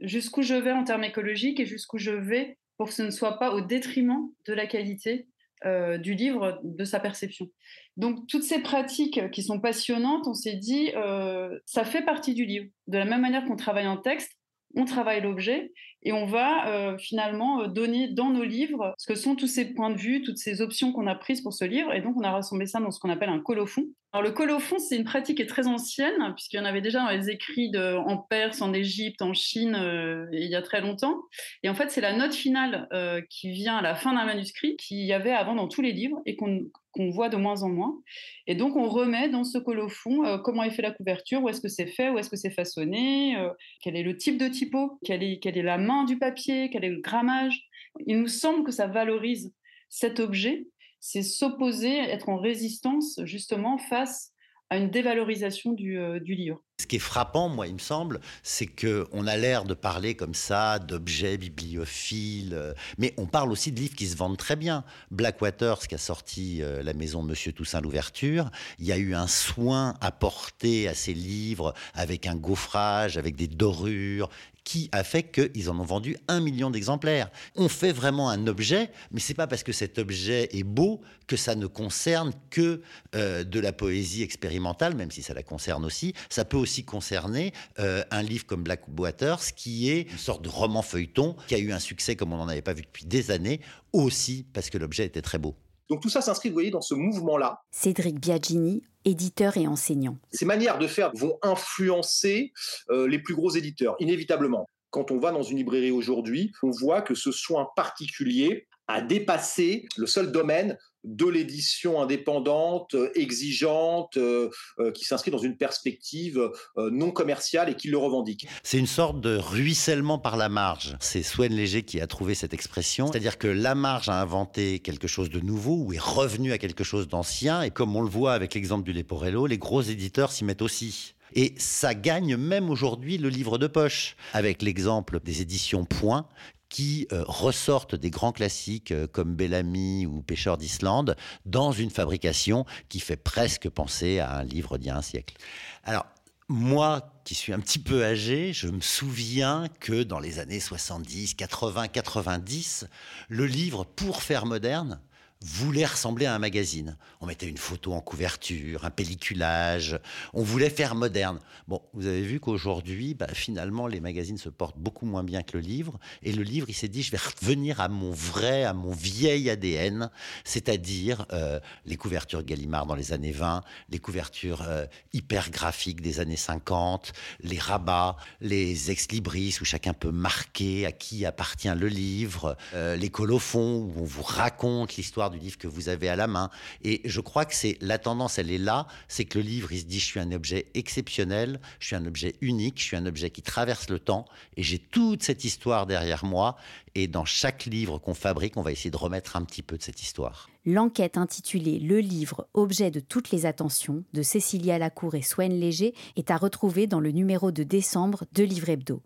jusqu'où 0.00 0.42
je 0.42 0.54
vais 0.54 0.72
en 0.72 0.84
termes 0.84 1.04
écologiques 1.04 1.60
et 1.60 1.66
jusqu'où 1.66 1.98
je 1.98 2.10
vais 2.10 2.58
pour 2.76 2.88
que 2.88 2.94
ce 2.94 3.02
ne 3.02 3.10
soit 3.10 3.38
pas 3.38 3.52
au 3.52 3.60
détriment 3.60 4.28
de 4.46 4.52
la 4.52 4.66
qualité 4.66 5.28
euh, 5.64 5.98
du 5.98 6.14
livre, 6.14 6.60
de 6.64 6.84
sa 6.84 6.98
perception. 6.98 7.48
Donc, 7.96 8.26
toutes 8.26 8.42
ces 8.42 8.60
pratiques 8.60 9.30
qui 9.30 9.42
sont 9.42 9.60
passionnantes, 9.60 10.26
on 10.26 10.34
s'est 10.34 10.56
dit, 10.56 10.90
euh, 10.96 11.56
ça 11.66 11.84
fait 11.84 12.02
partie 12.02 12.34
du 12.34 12.44
livre. 12.44 12.66
De 12.88 12.98
la 12.98 13.04
même 13.04 13.20
manière 13.20 13.44
qu'on 13.44 13.56
travaille 13.56 13.86
un 13.86 13.98
texte, 13.98 14.32
on 14.74 14.84
travaille 14.84 15.20
l'objet 15.20 15.72
et 16.02 16.12
on 16.12 16.26
va 16.26 16.68
euh, 16.68 16.98
finalement 16.98 17.62
euh, 17.62 17.66
donner 17.68 18.08
dans 18.08 18.30
nos 18.30 18.44
livres 18.44 18.94
ce 18.98 19.06
que 19.06 19.14
sont 19.14 19.36
tous 19.36 19.46
ces 19.46 19.72
points 19.72 19.90
de 19.90 19.98
vue, 19.98 20.22
toutes 20.22 20.38
ces 20.38 20.60
options 20.60 20.92
qu'on 20.92 21.06
a 21.06 21.14
prises 21.14 21.40
pour 21.40 21.52
ce 21.52 21.64
livre. 21.64 21.92
Et 21.92 22.00
donc, 22.00 22.16
on 22.16 22.24
a 22.24 22.30
rassemblé 22.30 22.66
ça 22.66 22.80
dans 22.80 22.90
ce 22.90 22.98
qu'on 22.98 23.10
appelle 23.10 23.28
un 23.28 23.40
colophon. 23.40 23.86
Alors, 24.12 24.22
le 24.22 24.32
colophon, 24.32 24.78
c'est 24.78 24.96
une 24.96 25.04
pratique 25.04 25.38
qui 25.38 25.42
est 25.42 25.46
très 25.46 25.66
ancienne, 25.66 26.34
puisqu'il 26.34 26.58
y 26.58 26.60
en 26.60 26.66
avait 26.66 26.82
déjà 26.82 27.00
dans 27.00 27.08
les 27.08 27.30
écrits 27.30 27.72
en 27.76 28.18
Perse, 28.18 28.60
en 28.60 28.74
Égypte, 28.74 29.22
en 29.22 29.32
Chine, 29.32 29.74
euh, 29.74 30.26
il 30.32 30.48
y 30.50 30.54
a 30.54 30.60
très 30.60 30.82
longtemps. 30.82 31.22
Et 31.62 31.70
en 31.70 31.74
fait, 31.74 31.90
c'est 31.90 32.02
la 32.02 32.12
note 32.12 32.34
finale 32.34 32.88
qui 33.30 33.50
vient 33.50 33.78
à 33.78 33.82
la 33.82 33.94
fin 33.94 34.12
d'un 34.12 34.24
manuscrit, 34.26 34.76
qu'il 34.76 34.98
y 34.98 35.12
avait 35.14 35.32
avant 35.32 35.54
dans 35.54 35.66
tous 35.66 35.80
les 35.80 35.92
livres 35.92 36.20
et 36.26 36.36
qu'on 36.36 37.10
voit 37.10 37.28
de 37.28 37.36
moins 37.36 37.62
en 37.62 37.70
moins. 37.70 38.02
Et 38.46 38.54
donc, 38.54 38.76
on 38.76 38.88
remet 38.88 39.28
dans 39.28 39.44
ce 39.44 39.58
colophon 39.58 40.24
euh, 40.24 40.38
comment 40.38 40.62
est 40.62 40.70
fait 40.70 40.82
la 40.82 40.90
couverture, 40.90 41.42
où 41.42 41.48
est-ce 41.48 41.60
que 41.60 41.68
c'est 41.68 41.86
fait, 41.86 42.10
où 42.10 42.18
est-ce 42.18 42.30
que 42.30 42.36
c'est 42.36 42.50
façonné, 42.50 43.36
euh, 43.38 43.50
quel 43.80 43.96
est 43.96 44.02
le 44.02 44.16
type 44.16 44.38
de 44.38 44.48
typo, 44.48 44.98
quelle 45.04 45.22
est 45.22 45.62
la 45.62 45.78
main 45.78 46.04
du 46.04 46.18
papier, 46.18 46.68
quel 46.70 46.84
est 46.84 46.90
le 46.90 47.00
grammage. 47.00 47.66
Il 48.06 48.20
nous 48.20 48.28
semble 48.28 48.64
que 48.64 48.72
ça 48.72 48.86
valorise 48.86 49.54
cet 49.88 50.20
objet, 50.20 50.66
c'est 51.04 51.22
s'opposer, 51.22 51.98
être 51.98 52.28
en 52.28 52.38
résistance 52.38 53.20
justement 53.24 53.76
face 53.76 54.32
à 54.70 54.78
une 54.78 54.88
dévalorisation 54.88 55.72
du, 55.72 55.98
euh, 55.98 56.20
livre. 56.20 56.62
Ce 56.82 56.86
qui 56.88 56.96
est 56.96 56.98
frappant, 56.98 57.48
moi, 57.48 57.68
il 57.68 57.74
me 57.74 57.78
semble, 57.78 58.18
c'est 58.42 58.66
qu'on 58.66 59.28
a 59.28 59.36
l'air 59.36 59.64
de 59.64 59.72
parler 59.72 60.16
comme 60.16 60.34
ça 60.34 60.80
d'objets 60.80 61.38
bibliophiles, 61.38 62.54
euh, 62.54 62.74
mais 62.98 63.14
on 63.18 63.26
parle 63.26 63.52
aussi 63.52 63.70
de 63.70 63.78
livres 63.78 63.94
qui 63.94 64.08
se 64.08 64.16
vendent 64.16 64.36
très 64.36 64.56
bien. 64.56 64.82
Blackwater, 65.12 65.80
ce 65.80 65.86
qui 65.86 65.94
a 65.94 65.98
sorti 65.98 66.60
euh, 66.60 66.82
la 66.82 66.92
maison 66.92 67.22
Monsieur 67.22 67.52
Toussaint 67.52 67.80
l'ouverture, 67.80 68.50
il 68.80 68.86
y 68.86 68.90
a 68.90 68.98
eu 68.98 69.14
un 69.14 69.28
soin 69.28 69.94
apporté 70.00 70.88
à 70.88 70.94
ces 70.94 71.14
livres 71.14 71.72
avec 71.94 72.26
un 72.26 72.34
gaufrage, 72.34 73.16
avec 73.16 73.36
des 73.36 73.46
dorures, 73.46 74.28
qui 74.64 74.88
a 74.92 75.02
fait 75.02 75.24
qu'ils 75.24 75.70
en 75.70 75.78
ont 75.78 75.84
vendu 75.84 76.16
un 76.28 76.40
million 76.40 76.70
d'exemplaires. 76.70 77.30
On 77.56 77.68
fait 77.68 77.92
vraiment 77.92 78.30
un 78.30 78.46
objet, 78.46 78.90
mais 79.10 79.20
c'est 79.20 79.34
pas 79.34 79.46
parce 79.46 79.62
que 79.62 79.72
cet 79.72 79.98
objet 79.98 80.48
est 80.52 80.62
beau 80.62 81.00
que 81.26 81.36
ça 81.36 81.54
ne 81.54 81.66
concerne 81.66 82.32
que 82.50 82.82
euh, 83.14 83.44
de 83.44 83.60
la 83.60 83.72
poésie 83.72 84.22
expérimentale, 84.22 84.94
même 84.94 85.10
si 85.10 85.22
ça 85.22 85.34
la 85.34 85.42
concerne 85.42 85.84
aussi. 85.84 86.14
Ça 86.28 86.44
peut 86.44 86.56
aussi 86.56 86.71
concerner 86.80 87.52
euh, 87.78 88.02
un 88.10 88.22
livre 88.22 88.46
comme 88.46 88.62
Black 88.62 88.82
Waters, 88.98 89.54
qui 89.54 89.90
est 89.90 90.10
une 90.10 90.18
sorte 90.18 90.42
de 90.42 90.48
roman 90.48 90.82
feuilleton 90.82 91.36
qui 91.46 91.54
a 91.54 91.58
eu 91.58 91.72
un 91.72 91.78
succès 91.78 92.16
comme 92.16 92.32
on 92.32 92.38
n'en 92.38 92.48
avait 92.48 92.62
pas 92.62 92.72
vu 92.72 92.82
depuis 92.82 93.04
des 93.04 93.30
années, 93.30 93.60
aussi 93.92 94.46
parce 94.54 94.70
que 94.70 94.78
l'objet 94.78 95.04
était 95.04 95.22
très 95.22 95.38
beau. 95.38 95.54
Donc 95.90 96.00
tout 96.00 96.08
ça 96.08 96.22
s'inscrit, 96.22 96.48
vous 96.48 96.54
voyez, 96.54 96.70
dans 96.70 96.80
ce 96.80 96.94
mouvement-là. 96.94 97.60
Cédric 97.70 98.18
Biagini, 98.18 98.82
éditeur 99.04 99.56
et 99.58 99.66
enseignant. 99.66 100.16
Ces 100.32 100.46
manières 100.46 100.78
de 100.78 100.86
faire 100.86 101.10
vont 101.14 101.38
influencer 101.42 102.52
euh, 102.90 103.06
les 103.06 103.18
plus 103.18 103.34
gros 103.34 103.50
éditeurs, 103.50 103.96
inévitablement. 104.00 104.66
Quand 104.90 105.10
on 105.10 105.18
va 105.18 105.32
dans 105.32 105.42
une 105.42 105.58
librairie 105.58 105.90
aujourd'hui, 105.90 106.52
on 106.62 106.70
voit 106.70 107.02
que 107.02 107.14
ce 107.14 107.32
soin 107.32 107.68
particulier 107.76 108.68
a 108.88 109.00
dépassé 109.00 109.86
le 109.96 110.06
seul 110.06 110.32
domaine 110.32 110.76
de 111.04 111.26
l'édition 111.26 112.00
indépendante, 112.00 112.94
euh, 112.94 113.10
exigeante, 113.14 114.16
euh, 114.16 114.50
euh, 114.78 114.92
qui 114.92 115.04
s'inscrit 115.04 115.30
dans 115.30 115.38
une 115.38 115.56
perspective 115.56 116.50
non 116.76 117.10
commerciale 117.10 117.68
et 117.70 117.74
qui 117.74 117.88
le 117.88 117.98
revendique. 117.98 118.46
C'est 118.62 118.78
une 118.78 118.86
sorte 118.86 119.20
de 119.20 119.36
ruissellement 119.36 120.18
par 120.18 120.36
la 120.36 120.48
marge. 120.48 120.96
C'est 121.00 121.22
Swen 121.22 121.52
Léger 121.52 121.82
qui 121.82 122.00
a 122.00 122.06
trouvé 122.06 122.34
cette 122.34 122.54
expression, 122.54 123.10
c'est-à-dire 123.10 123.38
que 123.38 123.48
la 123.48 123.74
marge 123.74 124.08
a 124.08 124.20
inventé 124.20 124.78
quelque 124.78 125.08
chose 125.08 125.30
de 125.30 125.40
nouveau 125.40 125.76
ou 125.84 125.92
est 125.92 126.00
revenu 126.00 126.52
à 126.52 126.58
quelque 126.58 126.84
chose 126.84 127.08
d'ancien, 127.08 127.62
et 127.62 127.70
comme 127.70 127.94
on 127.96 128.02
le 128.02 128.08
voit 128.10 128.34
avec 128.34 128.54
l'exemple 128.54 128.84
du 128.84 128.92
Leporello, 128.92 129.46
les 129.46 129.58
gros 129.58 129.82
éditeurs 129.82 130.32
s'y 130.32 130.44
mettent 130.44 130.62
aussi. 130.62 131.14
Et 131.34 131.54
ça 131.56 131.94
gagne 131.94 132.36
même 132.36 132.68
aujourd'hui 132.68 133.16
le 133.18 133.28
livre 133.28 133.58
de 133.58 133.66
poche, 133.66 134.16
avec 134.34 134.62
l'exemple 134.62 135.20
des 135.20 135.40
éditions 135.40 135.84
Point, 135.84 136.26
qui 136.72 137.06
euh, 137.12 137.22
ressortent 137.28 137.94
des 137.94 138.08
grands 138.08 138.32
classiques 138.32 138.92
euh, 138.92 139.06
comme 139.06 139.36
Bellamy 139.36 140.06
ou 140.06 140.22
Pêcheur 140.22 140.56
d'Islande 140.56 141.16
dans 141.44 141.70
une 141.70 141.90
fabrication 141.90 142.64
qui 142.88 142.98
fait 142.98 143.16
presque 143.16 143.68
penser 143.68 144.20
à 144.20 144.38
un 144.38 144.42
livre 144.42 144.78
d'il 144.78 144.86
y 144.86 144.90
a 144.90 144.96
un 144.96 145.02
siècle. 145.02 145.36
Alors, 145.84 146.06
moi, 146.48 147.12
qui 147.24 147.34
suis 147.34 147.52
un 147.52 147.60
petit 147.60 147.78
peu 147.78 148.02
âgé, 148.02 148.54
je 148.54 148.68
me 148.68 148.80
souviens 148.80 149.66
que 149.80 150.02
dans 150.02 150.18
les 150.18 150.38
années 150.38 150.60
70, 150.60 151.34
80, 151.34 151.88
90, 151.88 152.86
le 153.28 153.44
livre 153.44 153.84
pour 153.84 154.22
faire 154.22 154.46
moderne, 154.46 154.98
voulait 155.44 155.86
ressembler 155.86 156.26
à 156.26 156.34
un 156.34 156.38
magazine. 156.38 156.96
On 157.20 157.26
mettait 157.26 157.48
une 157.48 157.58
photo 157.58 157.92
en 157.92 158.00
couverture, 158.00 158.84
un 158.84 158.90
pelliculage, 158.90 159.98
on 160.32 160.42
voulait 160.42 160.70
faire 160.70 160.94
moderne. 160.94 161.38
Bon, 161.68 161.82
vous 161.94 162.06
avez 162.06 162.22
vu 162.22 162.40
qu'aujourd'hui, 162.40 163.14
bah, 163.14 163.28
finalement, 163.32 163.86
les 163.86 164.00
magazines 164.00 164.38
se 164.38 164.48
portent 164.48 164.78
beaucoup 164.78 165.06
moins 165.06 165.24
bien 165.24 165.42
que 165.42 165.56
le 165.56 165.62
livre, 165.62 165.98
et 166.22 166.32
le 166.32 166.42
livre, 166.42 166.66
il 166.68 166.74
s'est 166.74 166.88
dit, 166.88 167.02
je 167.02 167.10
vais 167.10 167.18
revenir 167.18 167.80
à 167.80 167.88
mon 167.88 168.12
vrai, 168.12 168.64
à 168.64 168.72
mon 168.72 168.92
vieil 168.92 169.50
ADN, 169.50 170.10
c'est-à-dire 170.44 171.26
euh, 171.32 171.60
les 171.86 171.96
couvertures 171.96 172.42
Gallimard 172.42 172.86
dans 172.86 172.94
les 172.94 173.12
années 173.12 173.32
20, 173.32 173.62
les 173.88 173.98
couvertures 173.98 174.62
euh, 174.62 174.86
hyper 175.12 175.50
graphiques 175.50 176.00
des 176.00 176.20
années 176.20 176.36
50, 176.36 177.12
les 177.40 177.58
rabats, 177.58 178.16
les 178.40 178.90
ex-libris 178.90 179.58
où 179.60 179.64
chacun 179.64 179.92
peut 179.92 180.10
marquer 180.10 180.86
à 180.86 180.92
qui 180.92 181.26
appartient 181.26 181.68
le 181.74 181.88
livre, 181.88 182.56
euh, 182.74 182.96
les 182.96 183.10
colophons 183.10 183.78
où 183.78 183.92
on 183.96 184.04
vous 184.04 184.22
raconte 184.22 184.96
l'histoire 184.96 185.30
du 185.32 185.38
livre 185.38 185.58
que 185.58 185.66
vous 185.66 185.88
avez 185.88 186.08
à 186.08 186.16
la 186.16 186.28
main. 186.28 186.50
Et 186.84 187.00
je 187.04 187.20
crois 187.20 187.44
que 187.44 187.54
c'est 187.54 187.76
la 187.80 187.98
tendance, 187.98 188.38
elle 188.38 188.50
est 188.50 188.58
là, 188.58 188.86
c'est 189.08 189.24
que 189.24 189.38
le 189.38 189.44
livre, 189.44 189.72
il 189.72 189.80
se 189.80 189.84
dit, 189.84 189.98
je 189.98 190.04
suis 190.04 190.20
un 190.20 190.30
objet 190.30 190.66
exceptionnel, 190.74 191.60
je 191.80 191.88
suis 191.88 191.96
un 191.96 192.06
objet 192.06 192.36
unique, 192.40 192.78
je 192.78 192.84
suis 192.84 192.96
un 192.96 193.06
objet 193.06 193.30
qui 193.30 193.42
traverse 193.42 193.90
le 193.90 193.98
temps, 193.98 194.26
et 194.56 194.62
j'ai 194.62 194.78
toute 194.78 195.22
cette 195.22 195.44
histoire 195.44 195.86
derrière 195.86 196.24
moi. 196.24 196.56
Et 196.94 197.08
dans 197.08 197.24
chaque 197.24 197.64
livre 197.64 197.98
qu'on 197.98 198.14
fabrique, 198.14 198.56
on 198.56 198.62
va 198.62 198.70
essayer 198.70 198.90
de 198.90 198.96
remettre 198.96 199.36
un 199.36 199.44
petit 199.44 199.62
peu 199.62 199.78
de 199.78 199.82
cette 199.82 200.02
histoire. 200.02 200.48
L'enquête 200.64 201.16
intitulée 201.16 201.80
Le 201.80 201.98
livre, 201.98 202.46
objet 202.54 202.90
de 202.90 203.00
toutes 203.00 203.30
les 203.30 203.46
attentions 203.46 204.04
de 204.12 204.22
Cécilia 204.22 204.78
Lacour 204.78 205.14
et 205.14 205.22
Swen 205.22 205.52
Léger 205.52 205.94
est 206.16 206.30
à 206.30 206.36
retrouver 206.36 206.86
dans 206.86 207.00
le 207.00 207.10
numéro 207.10 207.50
de 207.50 207.62
décembre 207.62 208.24
de 208.32 208.44
Livre 208.44 208.68
Hebdo. 208.68 209.02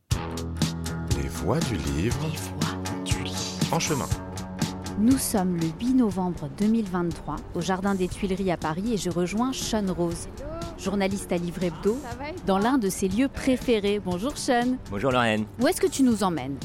Les 1.17 1.29
voix 1.29 1.61
du 1.61 1.77
livre. 1.77 2.19
Les 2.31 2.37
voix 2.37 3.05
du 3.05 3.25
livre. 3.25 3.73
En 3.73 3.81
chemin. 3.81 4.26
Nous 4.99 5.19
sommes 5.19 5.57
le 5.57 5.67
8 5.79 5.95
novembre 5.95 6.49
2023 6.57 7.37
au 7.55 7.61
Jardin 7.61 7.95
des 7.95 8.09
Tuileries 8.09 8.51
à 8.51 8.57
Paris 8.57 8.95
et 8.95 8.97
je 8.97 9.11
rejoins 9.11 9.53
Sean 9.53 9.93
Rose. 9.93 10.29
journaliste 10.79 11.31
à 11.33 11.37
Livre 11.37 11.65
Hebdo, 11.65 11.99
dans 12.47 12.59
l'un 12.59 12.79
de 12.79 12.89
ses 12.89 13.09
lieux 13.09 13.29
préférés. 13.29 14.01
Bonjour 14.03 14.39
Sean. 14.39 14.79
Bonjour 14.91 15.13
Lorraine. 15.13 15.45
Où 15.61 15.69
est-ce 15.69 15.83
que 15.83 15.87
tu 15.87 16.03
nous 16.03 16.23
emmènes? 16.23 16.57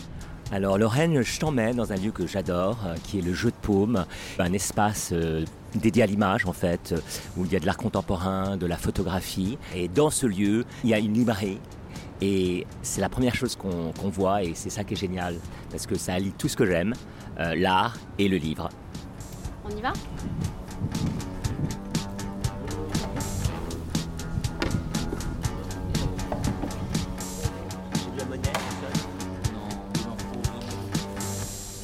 Alors 0.49 0.77
Lorraine, 0.77 1.21
je 1.21 1.39
t'emmène 1.41 1.75
dans 1.75 1.91
un 1.91 1.97
lieu 1.97 2.11
que 2.11 2.25
j'adore, 2.25 2.77
euh, 2.85 2.95
qui 3.03 3.19
est 3.19 3.21
le 3.21 3.33
jeu 3.33 3.49
de 3.51 3.55
paume, 3.61 4.05
un 4.39 4.53
espace 4.53 5.09
euh, 5.11 5.43
dédié 5.75 6.03
à 6.03 6.05
l'image 6.05 6.45
en 6.45 6.53
fait, 6.53 6.93
euh, 6.93 7.01
où 7.35 7.43
il 7.43 7.51
y 7.51 7.57
a 7.57 7.59
de 7.59 7.65
l'art 7.65 7.77
contemporain, 7.77 8.55
de 8.55 8.65
la 8.65 8.77
photographie. 8.77 9.57
Et 9.75 9.89
dans 9.89 10.09
ce 10.09 10.25
lieu, 10.25 10.63
il 10.85 10.89
y 10.89 10.93
a 10.93 10.99
une 10.99 11.13
librairie. 11.13 11.59
Et 12.21 12.67
c'est 12.83 13.01
la 13.01 13.09
première 13.09 13.33
chose 13.33 13.55
qu'on 13.55 14.09
voit 14.09 14.43
et 14.43 14.53
c'est 14.53 14.69
ça 14.69 14.83
qui 14.83 14.93
est 14.93 14.97
génial, 14.97 15.35
parce 15.71 15.87
que 15.87 15.97
ça 15.97 16.13
allie 16.13 16.31
tout 16.37 16.47
ce 16.47 16.55
que 16.55 16.67
j'aime, 16.67 16.93
l'art 17.55 17.97
et 18.17 18.27
le 18.27 18.37
livre. 18.37 18.69
On 19.65 19.69
y 19.69 19.81
va? 19.81 19.93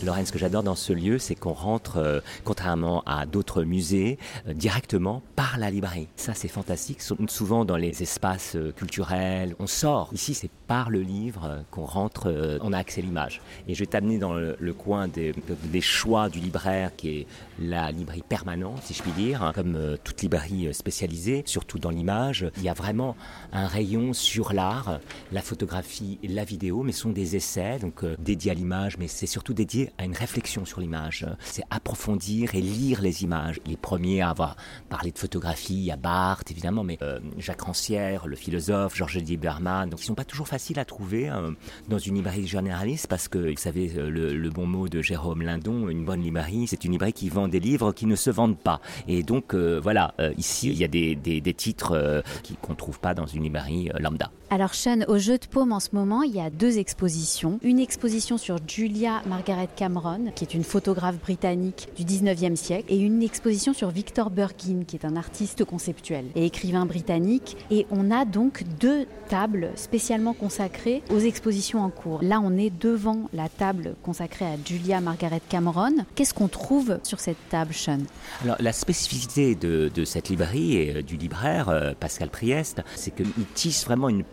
Lorraine, 0.08 0.26
ce 0.26 0.32
que 0.32 0.40
j'adore 0.40 0.64
dans 0.64 0.76
ce 0.76 0.94
lieu, 0.94 1.20
c'est 1.20 1.36
qu'on 1.36 1.52
rentre, 1.52 1.98
euh, 1.98 2.22
contrairement 2.46 3.04
à 3.06 3.26
d'autres 3.26 3.64
musées, 3.64 4.18
euh, 4.48 4.54
directement 4.54 5.22
par 5.36 5.58
la 5.58 5.70
librairie. 5.70 6.08
Ça, 6.16 6.34
c'est 6.34 6.48
fantastique. 6.48 7.02
Souvent, 7.02 7.66
dans 7.66 7.76
les 7.76 8.02
espaces 8.02 8.56
euh, 8.56 8.72
culturels, 8.72 9.54
on 9.60 9.68
sort. 9.68 10.10
Ici, 10.14 10.34
c'est 10.34 10.50
par 10.68 10.90
le 10.90 11.02
livre 11.02 11.66
qu'on 11.72 11.84
rentre, 11.84 12.60
on 12.62 12.74
a 12.74 12.78
accès 12.78 13.02
à 13.02 13.04
l'image. 13.04 13.42
Et 13.68 13.74
je 13.74 13.80
vais 13.80 13.86
t'amener 13.86 14.18
dans 14.18 14.34
le, 14.34 14.74
coin 14.74 15.08
des, 15.08 15.34
choix 15.82 16.30
du 16.30 16.40
libraire, 16.40 16.96
qui 16.96 17.10
est 17.10 17.28
la 17.60 17.92
librairie 17.92 18.24
permanente, 18.28 18.82
si 18.84 18.94
je 18.94 19.02
puis 19.02 19.14
dire. 19.14 19.52
Comme 19.56 19.98
toute 20.04 20.22
librairie 20.22 20.74
spécialisée, 20.74 21.44
surtout 21.46 21.80
dans 21.80 21.90
l'image, 21.90 22.50
il 22.58 22.64
y 22.64 22.70
a 22.70 22.74
vraiment 22.74 23.16
un 23.54 23.66
rayon 23.66 24.12
sur 24.12 24.52
l'art, 24.52 25.00
la 25.32 25.42
photographie 25.42 26.20
et 26.22 26.28
la 26.28 26.44
vidéo, 26.44 26.84
mais 26.84 26.92
ce 26.92 27.02
sont 27.02 27.12
des 27.12 27.38
essais, 27.38 27.80
donc 27.80 28.04
dédiés 28.20 28.52
à 28.52 28.54
l'image, 28.54 28.98
mais 28.98 29.08
c'est 29.08 29.26
surtout 29.26 29.54
dédié 29.54 29.92
à 29.98 30.06
une 30.06 30.14
réflexion 30.14 30.66
sur 30.66 30.82
l'image. 30.82 31.26
C'est 31.40 31.64
approfondir 31.70 32.56
et 32.56 32.62
lire 32.62 33.02
les 33.02 33.24
images. 33.24 33.60
Les 33.66 33.78
premiers 33.78 34.22
à 34.22 34.30
avoir 34.30 34.56
parlé 34.90 35.12
de 35.12 35.18
photographie, 35.18 35.92
a 35.92 35.96
Barthes 35.96 36.52
évidemment, 36.52 36.84
mais 36.84 36.98
euh, 37.02 37.20
Jacques 37.38 37.62
Rancière, 37.62 38.28
le 38.28 38.36
philosophe, 38.36 38.96
Georges 38.96 39.18
Lieberman, 39.18 39.90
donc 39.90 40.02
ils 40.02 40.06
sont 40.06 40.16
pas 40.16 40.26
toujours 40.26 40.48
faciles 40.48 40.80
à 40.80 40.86
trouver 40.86 41.30
euh, 41.30 41.52
dans 41.88 41.98
une 41.98 42.16
librairie 42.16 42.48
généraliste 42.48 43.08
parce 43.08 43.28
que, 43.28 43.52
vous 43.52 43.58
savez, 43.58 43.92
euh, 43.98 44.10
le, 44.10 44.50
bon 44.50 44.66
mot 44.66 44.88
de 44.88 45.02
Jérôme 45.02 45.42
Lindon, 45.42 45.90
une 45.90 46.06
bonne 46.06 46.22
librairie, 46.22 46.68
c'est 46.68 46.86
une 46.86 46.94
librairie 46.94 47.14
qui 47.14 47.30
vend 47.30 47.48
des 47.48 47.60
livres 47.60 47.92
qui 47.92 48.06
ne 48.06 48.16
se 48.16 48.30
vendent 48.30 48.58
pas. 48.58 48.82
Et 49.08 49.24
donc 49.24 49.54
voilà, 49.54 50.14
ici 50.38 50.70
il 50.70 50.78
y 50.78 50.84
a 50.84 50.88
des, 50.88 51.16
des, 51.16 51.54
titres 51.54 52.24
qu'on 52.62 52.72
ne 52.74 52.78
trouve 52.78 53.00
pas 53.00 53.14
dans 53.14 53.26
une 53.26 53.44
librairie 53.44 53.90
lambda. 54.00 54.32
Alors 54.50 54.76
Sean, 54.76 55.02
au 55.10 55.18
Jeu 55.18 55.38
de 55.38 55.46
Paume 55.46 55.74
en 55.74 55.82
ce 55.82 55.90
moment, 55.92 56.24
il 56.24 56.34
y 56.34 56.40
a 56.40 56.50
deux 56.50 56.78
expositions. 56.78 57.60
Une 57.64 57.80
exposition 57.80 58.38
sur 58.38 58.60
Julia 58.66 59.22
Margaret 59.28 59.68
Cameron, 59.76 60.32
qui 60.34 60.46
est 60.46 60.54
une 60.54 60.64
photographe 60.64 61.20
britannique 61.20 61.90
du 61.98 62.06
19e 62.06 62.56
siècle, 62.56 62.86
et 62.88 62.98
une 62.98 63.22
exposition 63.24 63.74
sur 63.74 63.90
Victor 63.90 64.30
Burgin, 64.30 64.86
qui 64.88 64.96
est 64.96 65.04
un 65.04 65.18
artiste 65.18 65.66
conceptuel 65.66 66.28
et 66.36 66.46
écrivain 66.46 66.86
britannique. 66.86 67.58
Et 67.72 67.88
on 67.92 68.10
a 68.10 68.24
donc 68.24 68.64
deux 68.80 69.06
tables 69.28 69.72
spécialement 69.76 70.34
consacrées 70.34 71.04
aux 71.12 71.20
expositions 71.20 71.84
en 71.84 71.90
cours. 71.90 72.20
Là, 72.22 72.40
on 72.42 72.58
est 72.58 72.70
devant 72.70 73.30
la 73.34 73.50
table 73.50 73.96
consacrée 74.02 74.46
à 74.46 74.56
Julia 74.64 75.02
Margaret 75.02 75.42
Cameron. 75.50 76.06
Qu'est-ce 76.16 76.34
qu'on 76.34 76.48
trouve 76.48 77.00
sur 77.04 77.20
cette 77.20 77.50
table, 77.50 77.74
Sean? 77.74 78.00
Alors, 78.46 78.56
la 78.62 78.72
spécificité 78.72 79.56
de, 79.56 79.92
cette 80.06 80.30
librairie 80.30 80.78
et 80.78 80.96
euh, 80.96 81.02
du 81.02 81.18
libraire, 81.18 81.68
euh, 81.68 81.92
Pascal 82.00 82.30
Priest, 82.30 82.82
c'est 82.96 83.14
qu'il 83.14 83.28
tisse 83.54 83.84
vraiment 83.84 84.08
une 84.08 84.24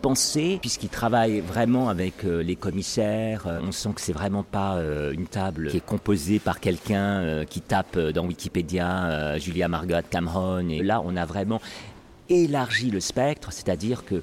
puisqu'il 0.61 0.89
travaille 0.89 1.39
vraiment 1.39 1.89
avec 1.89 2.25
euh, 2.25 2.43
les 2.43 2.55
commissaires. 2.55 3.47
On 3.63 3.71
sent 3.71 3.89
que 3.95 4.01
c'est 4.01 4.13
vraiment 4.13 4.43
pas 4.43 4.79
une 5.11 5.25
table 5.25 5.69
qui 5.69 5.77
est 5.77 5.85
composée 5.85 6.39
par 6.39 6.59
quelqu'un 6.59 7.43
qui 7.45 7.61
tape 7.61 7.97
dans 7.97 8.25
Wikipédia 8.25 9.37
Julia 9.37 9.67
Margaret 9.67 10.03
Cameron. 10.09 10.69
Et 10.69 10.83
là, 10.83 11.01
on 11.03 11.15
a 11.15 11.25
vraiment 11.25 11.61
élargi 12.29 12.91
le 12.91 12.99
spectre, 12.99 13.51
c'est-à-dire 13.51 14.03
que 14.05 14.21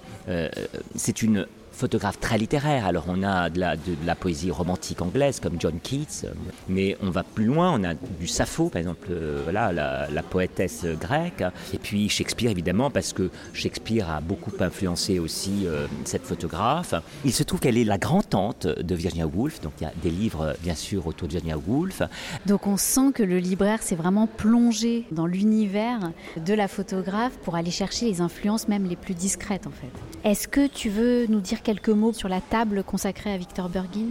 c'est 0.94 1.22
une 1.22 1.46
photographe 1.72 2.20
très 2.20 2.38
littéraire. 2.38 2.86
Alors 2.86 3.04
on 3.08 3.22
a 3.22 3.50
de 3.50 3.60
la, 4.04 4.14
poésie 4.14 4.50
romantique 4.50 5.02
anglaise 5.02 5.40
comme 5.40 5.56
John 5.58 5.78
Keats, 5.82 6.28
mais 6.68 6.96
on 7.02 7.10
va 7.10 7.22
plus 7.22 7.46
loin. 7.46 7.72
On 7.78 7.84
a 7.84 7.94
du 7.94 8.26
Sappho, 8.26 8.68
par 8.68 8.80
exemple, 8.80 9.08
euh, 9.10 9.40
voilà, 9.44 9.72
la, 9.72 10.22
poétesse 10.22 10.84
grecque. 11.00 11.42
Et 11.74 11.78
puis 11.78 12.08
Shakespeare, 12.08 12.50
évidemment, 12.50 12.90
parce 12.90 13.12
que 13.12 13.30
Shakespeare 13.52 14.08
a 14.08 14.20
beaucoup 14.20 14.52
influencé 14.60 15.18
aussi 15.18 15.66
euh, 15.66 15.86
cette 16.04 16.24
photographe. 16.24 16.94
Il 17.24 17.32
se 17.32 17.42
trouve 17.42 17.60
qu'elle 17.60 17.78
est 17.78 17.84
la 17.84 17.98
grand-tante 17.98 18.66
de 18.66 18.94
Virginia 18.94 19.26
Woolf, 19.26 19.60
donc 19.60 19.72
il 19.80 19.84
y 19.84 19.86
a 19.86 19.92
des 20.02 20.10
livres, 20.10 20.54
bien 20.62 20.74
sûr, 20.74 21.06
autour 21.06 21.28
de 21.28 21.32
Virginia 21.32 21.56
Woolf. 21.58 22.02
Donc 22.46 22.66
on 22.66 22.76
sent 22.76 23.12
que 23.14 23.22
le 23.22 23.38
libraire 23.38 23.82
s'est 23.82 23.96
vraiment 23.96 24.26
plongé 24.26 25.06
dans 25.10 25.26
l'univers 25.26 26.12
de 26.36 26.54
la 26.54 26.68
photographe 26.68 27.36
pour 27.42 27.56
aller 27.56 27.70
chercher 27.70 28.06
les 28.06 28.20
influences 28.20 28.68
même 28.68 28.86
les 28.86 28.96
plus 28.96 29.14
discrètes, 29.14 29.66
en 29.66 29.70
fait. 29.70 30.28
Est-ce 30.28 30.46
que 30.46 30.66
tu 30.66 30.88
veux 30.88 31.26
nous 31.26 31.40
dire 31.40 31.61
quelques 31.62 31.88
mots 31.88 32.12
sur 32.12 32.28
la 32.28 32.40
table 32.40 32.82
consacrée 32.84 33.32
à 33.32 33.36
Victor 33.36 33.68
Bergin 33.68 34.10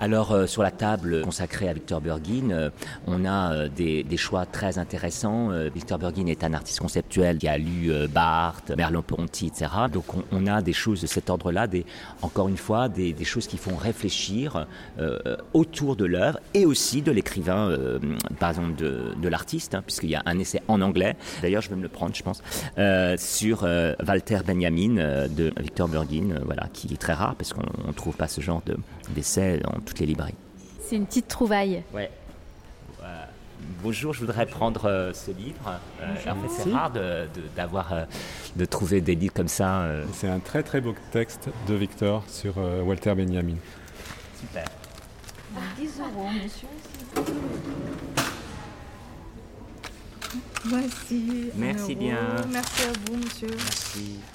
alors 0.00 0.32
euh, 0.32 0.46
sur 0.46 0.62
la 0.62 0.70
table 0.70 1.22
consacrée 1.22 1.68
à 1.68 1.72
Victor 1.72 2.00
Bergin, 2.00 2.50
euh, 2.50 2.70
on 3.06 3.24
a 3.24 3.52
euh, 3.52 3.68
des, 3.68 4.16
choix 4.16 4.46
très 4.46 4.78
intéressants. 4.78 5.50
Victor 5.72 5.98
Bergin 5.98 6.26
est 6.26 6.42
un 6.42 6.52
artiste 6.52 6.80
conceptuel 6.80 7.38
qui 7.38 7.46
a 7.46 7.56
lu 7.56 7.92
Barthes, 8.08 8.72
Merleau-Ponty, 8.76 9.46
etc. 9.46 9.66
Donc 9.92 10.04
on, 10.32 10.46
a 10.48 10.60
des 10.60 10.72
choses 10.72 11.00
de 11.02 11.06
cet 11.06 11.30
ordre-là, 11.30 11.68
des, 11.68 11.86
encore 12.20 12.48
une 12.48 12.56
fois, 12.56 12.88
des, 12.88 13.14
choses 13.24 13.46
qui 13.46 13.58
font 13.58 13.76
réfléchir 13.76 14.66
autour 15.52 15.94
de 15.94 16.04
l'œuvre 16.04 16.40
et 16.52 16.66
aussi 16.66 17.00
de 17.00 17.12
l'écrivain, 17.12 17.78
par 18.40 18.50
exemple 18.50 18.74
de, 18.74 19.28
l'artiste, 19.28 19.76
hein, 19.76 19.82
puisqu'il 19.86 20.10
y 20.10 20.16
a 20.16 20.22
un 20.26 20.38
essai 20.40 20.60
en 20.66 20.80
anglais. 20.80 21.16
D'ailleurs, 21.42 21.62
je 21.62 21.70
vais 21.70 21.76
me 21.76 21.82
le 21.82 21.88
prendre, 21.88 22.14
je 22.14 22.22
pense, 22.24 22.42
sur 23.18 23.62
Walter 23.62 24.40
Benjamin 24.44 25.28
de 25.28 25.52
Victor 25.60 25.86
Bergin, 25.86 26.40
voilà, 26.44 26.66
qui 26.72 26.92
est 26.92 26.96
très 26.96 27.14
rare 27.14 27.36
parce 27.36 27.52
qu'on 27.52 27.86
ne 27.86 27.92
trouve 27.92 28.16
pas 28.16 28.26
ce 28.26 28.40
genre 28.40 28.62
d'essai 29.14 29.60
toutes 29.88 30.00
les 30.00 30.06
librairies. 30.06 30.34
C'est 30.80 30.96
une 30.96 31.06
petite 31.06 31.28
trouvaille. 31.28 31.82
Ouais. 31.92 32.10
bonjour, 33.82 34.12
je 34.14 34.20
voudrais 34.20 34.46
prendre 34.46 34.86
euh, 34.86 35.12
ce 35.12 35.30
livre. 35.30 35.78
Euh, 36.00 36.14
c'est 36.48 36.70
rare 36.72 36.92
d'avoir 37.56 38.06
de, 38.56 38.60
de, 38.60 38.64
trouver 38.64 39.00
des 39.00 39.14
livres 39.14 39.34
comme 39.34 39.48
ça. 39.48 39.82
Euh. 39.82 40.04
C'est 40.12 40.28
un 40.28 40.38
très 40.38 40.62
très 40.62 40.80
beau 40.80 40.94
texte 41.12 41.48
de 41.66 41.74
Victor 41.74 42.24
sur 42.28 42.56
Walter 42.56 43.14
Benjamin. 43.14 43.56
Super. 44.40 44.64
10 45.78 46.00
euros, 46.00 46.28
monsieur. 46.42 46.68
Voici. 50.68 51.50
Merci 51.56 51.94
bien. 51.94 52.18
Merci 52.52 52.82
à 52.82 52.92
vous, 53.06 53.16
monsieur. 53.16 53.48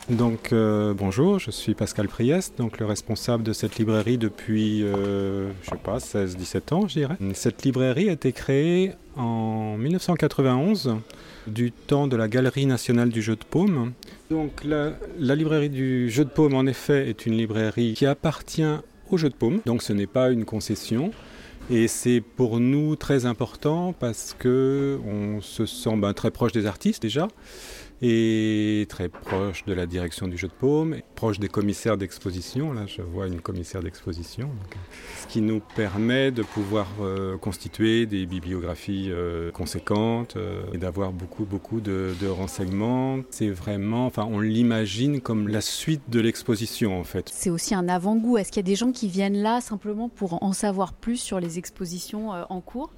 Donc, 0.10 0.52
euh, 0.52 0.94
bonjour, 0.96 1.38
je 1.38 1.52
suis 1.52 1.76
Pascal 1.76 2.08
Priest, 2.08 2.58
donc 2.58 2.80
le 2.80 2.88
responsable 2.88 3.44
de 3.44 3.54
cette 3.54 3.78
librairie 3.78 4.18
depuis, 4.18 4.84
euh, 4.84 5.52
je 5.64 5.70
sais 5.70 5.76
pas, 5.76 5.98
16-17 6.00 6.74
ans, 6.74 6.88
je 6.88 6.94
dirais. 6.94 7.18
Cette 7.34 7.64
librairie 7.64 8.10
a 8.10 8.14
été 8.14 8.32
créée 8.32 8.94
en 9.16 9.78
1991, 9.78 10.96
du 11.46 11.72
temps 11.72 12.08
de 12.08 12.16
la 12.16 12.28
Galerie 12.28 12.66
nationale 12.66 13.10
du 13.10 13.22
jeu 13.22 13.36
de 13.36 13.44
paume. 13.44 13.94
Donc, 14.32 14.64
la, 14.64 14.94
la 15.20 15.36
librairie 15.36 15.70
du 15.70 16.10
jeu 16.10 16.26
de 16.26 16.30
paume, 16.30 16.56
en 16.56 16.66
effet, 16.66 17.10
est 17.10 17.28
une 17.28 17.38
librairie 17.38 17.94
qui 17.94 18.08
appartient 18.08 18.64
au 19.12 19.18
jeu 19.18 19.30
de 19.30 19.36
paume, 19.36 19.60
donc 19.68 19.84
ce 19.84 19.94
n'est 19.94 20.08
pas 20.08 20.32
une 20.32 20.46
concession. 20.46 21.12
Et 21.70 21.88
c'est 21.88 22.22
pour 22.22 22.60
nous 22.60 22.96
très 22.98 23.26
important 23.26 23.94
parce 23.94 24.36
que 24.38 25.00
on 25.08 25.40
se 25.42 25.66
sent 25.66 25.96
ben, 25.96 26.14
très 26.14 26.30
proche 26.30 26.52
des 26.52 26.66
artistes 26.66 27.02
déjà 27.02 27.28
et 28.06 28.86
très 28.90 29.08
proche 29.08 29.64
de 29.64 29.74
la 29.74 29.86
direction 29.86 30.28
du 30.28 30.38
jeu 30.38 30.50
de 30.50 30.54
paume, 30.54 30.98
proche 31.16 31.40
des 31.40 31.48
commissaires 31.48 31.98
d'exposition. 31.98 32.74
Là, 32.74 32.86
je 32.86 33.02
vois 33.02 33.28
une 33.28 33.40
commissaire 33.40 33.82
d'exposition. 33.82 34.50
Ce 35.22 35.28
qui 35.28 35.40
nous 35.40 35.62
permet 35.76 36.30
de 36.32 36.44
pouvoir 36.44 36.88
euh, 37.00 37.38
constituer 37.38 38.06
des 38.06 38.26
bibliographies 38.26 39.08
euh, 39.10 39.52
conséquentes 39.52 40.36
euh, 40.36 40.66
et 40.74 40.78
d'avoir 40.78 41.14
beaucoup, 41.14 41.46
beaucoup 41.46 41.80
de, 41.80 42.14
de 42.20 42.28
renseignements. 42.28 43.20
C'est 43.30 43.50
vraiment, 43.50 44.06
enfin, 44.06 44.28
on 44.30 44.42
l'imagine 44.42 45.22
comme 45.22 45.48
la 45.48 45.62
suite 45.62 46.02
de 46.10 46.20
l'exposition, 46.20 47.00
en 47.00 47.06
fait. 47.06 47.32
C'est 47.34 47.50
aussi 47.50 47.74
un 47.74 47.88
avant-goût. 47.88 48.38
Est-ce 48.38 48.52
qu'il 48.52 48.60
y 48.60 48.66
a 48.66 48.70
des 48.70 48.76
gens 48.76 48.92
qui 48.92 49.08
viennent 49.08 49.42
là 49.42 49.62
simplement 49.62 50.10
pour 50.10 50.44
en 50.44 50.52
savoir 50.52 50.92
plus 50.92 51.18
sur 51.18 51.40
les 51.40 51.58
expositions 51.58 52.32
en 52.32 52.60
cours? 52.60 52.92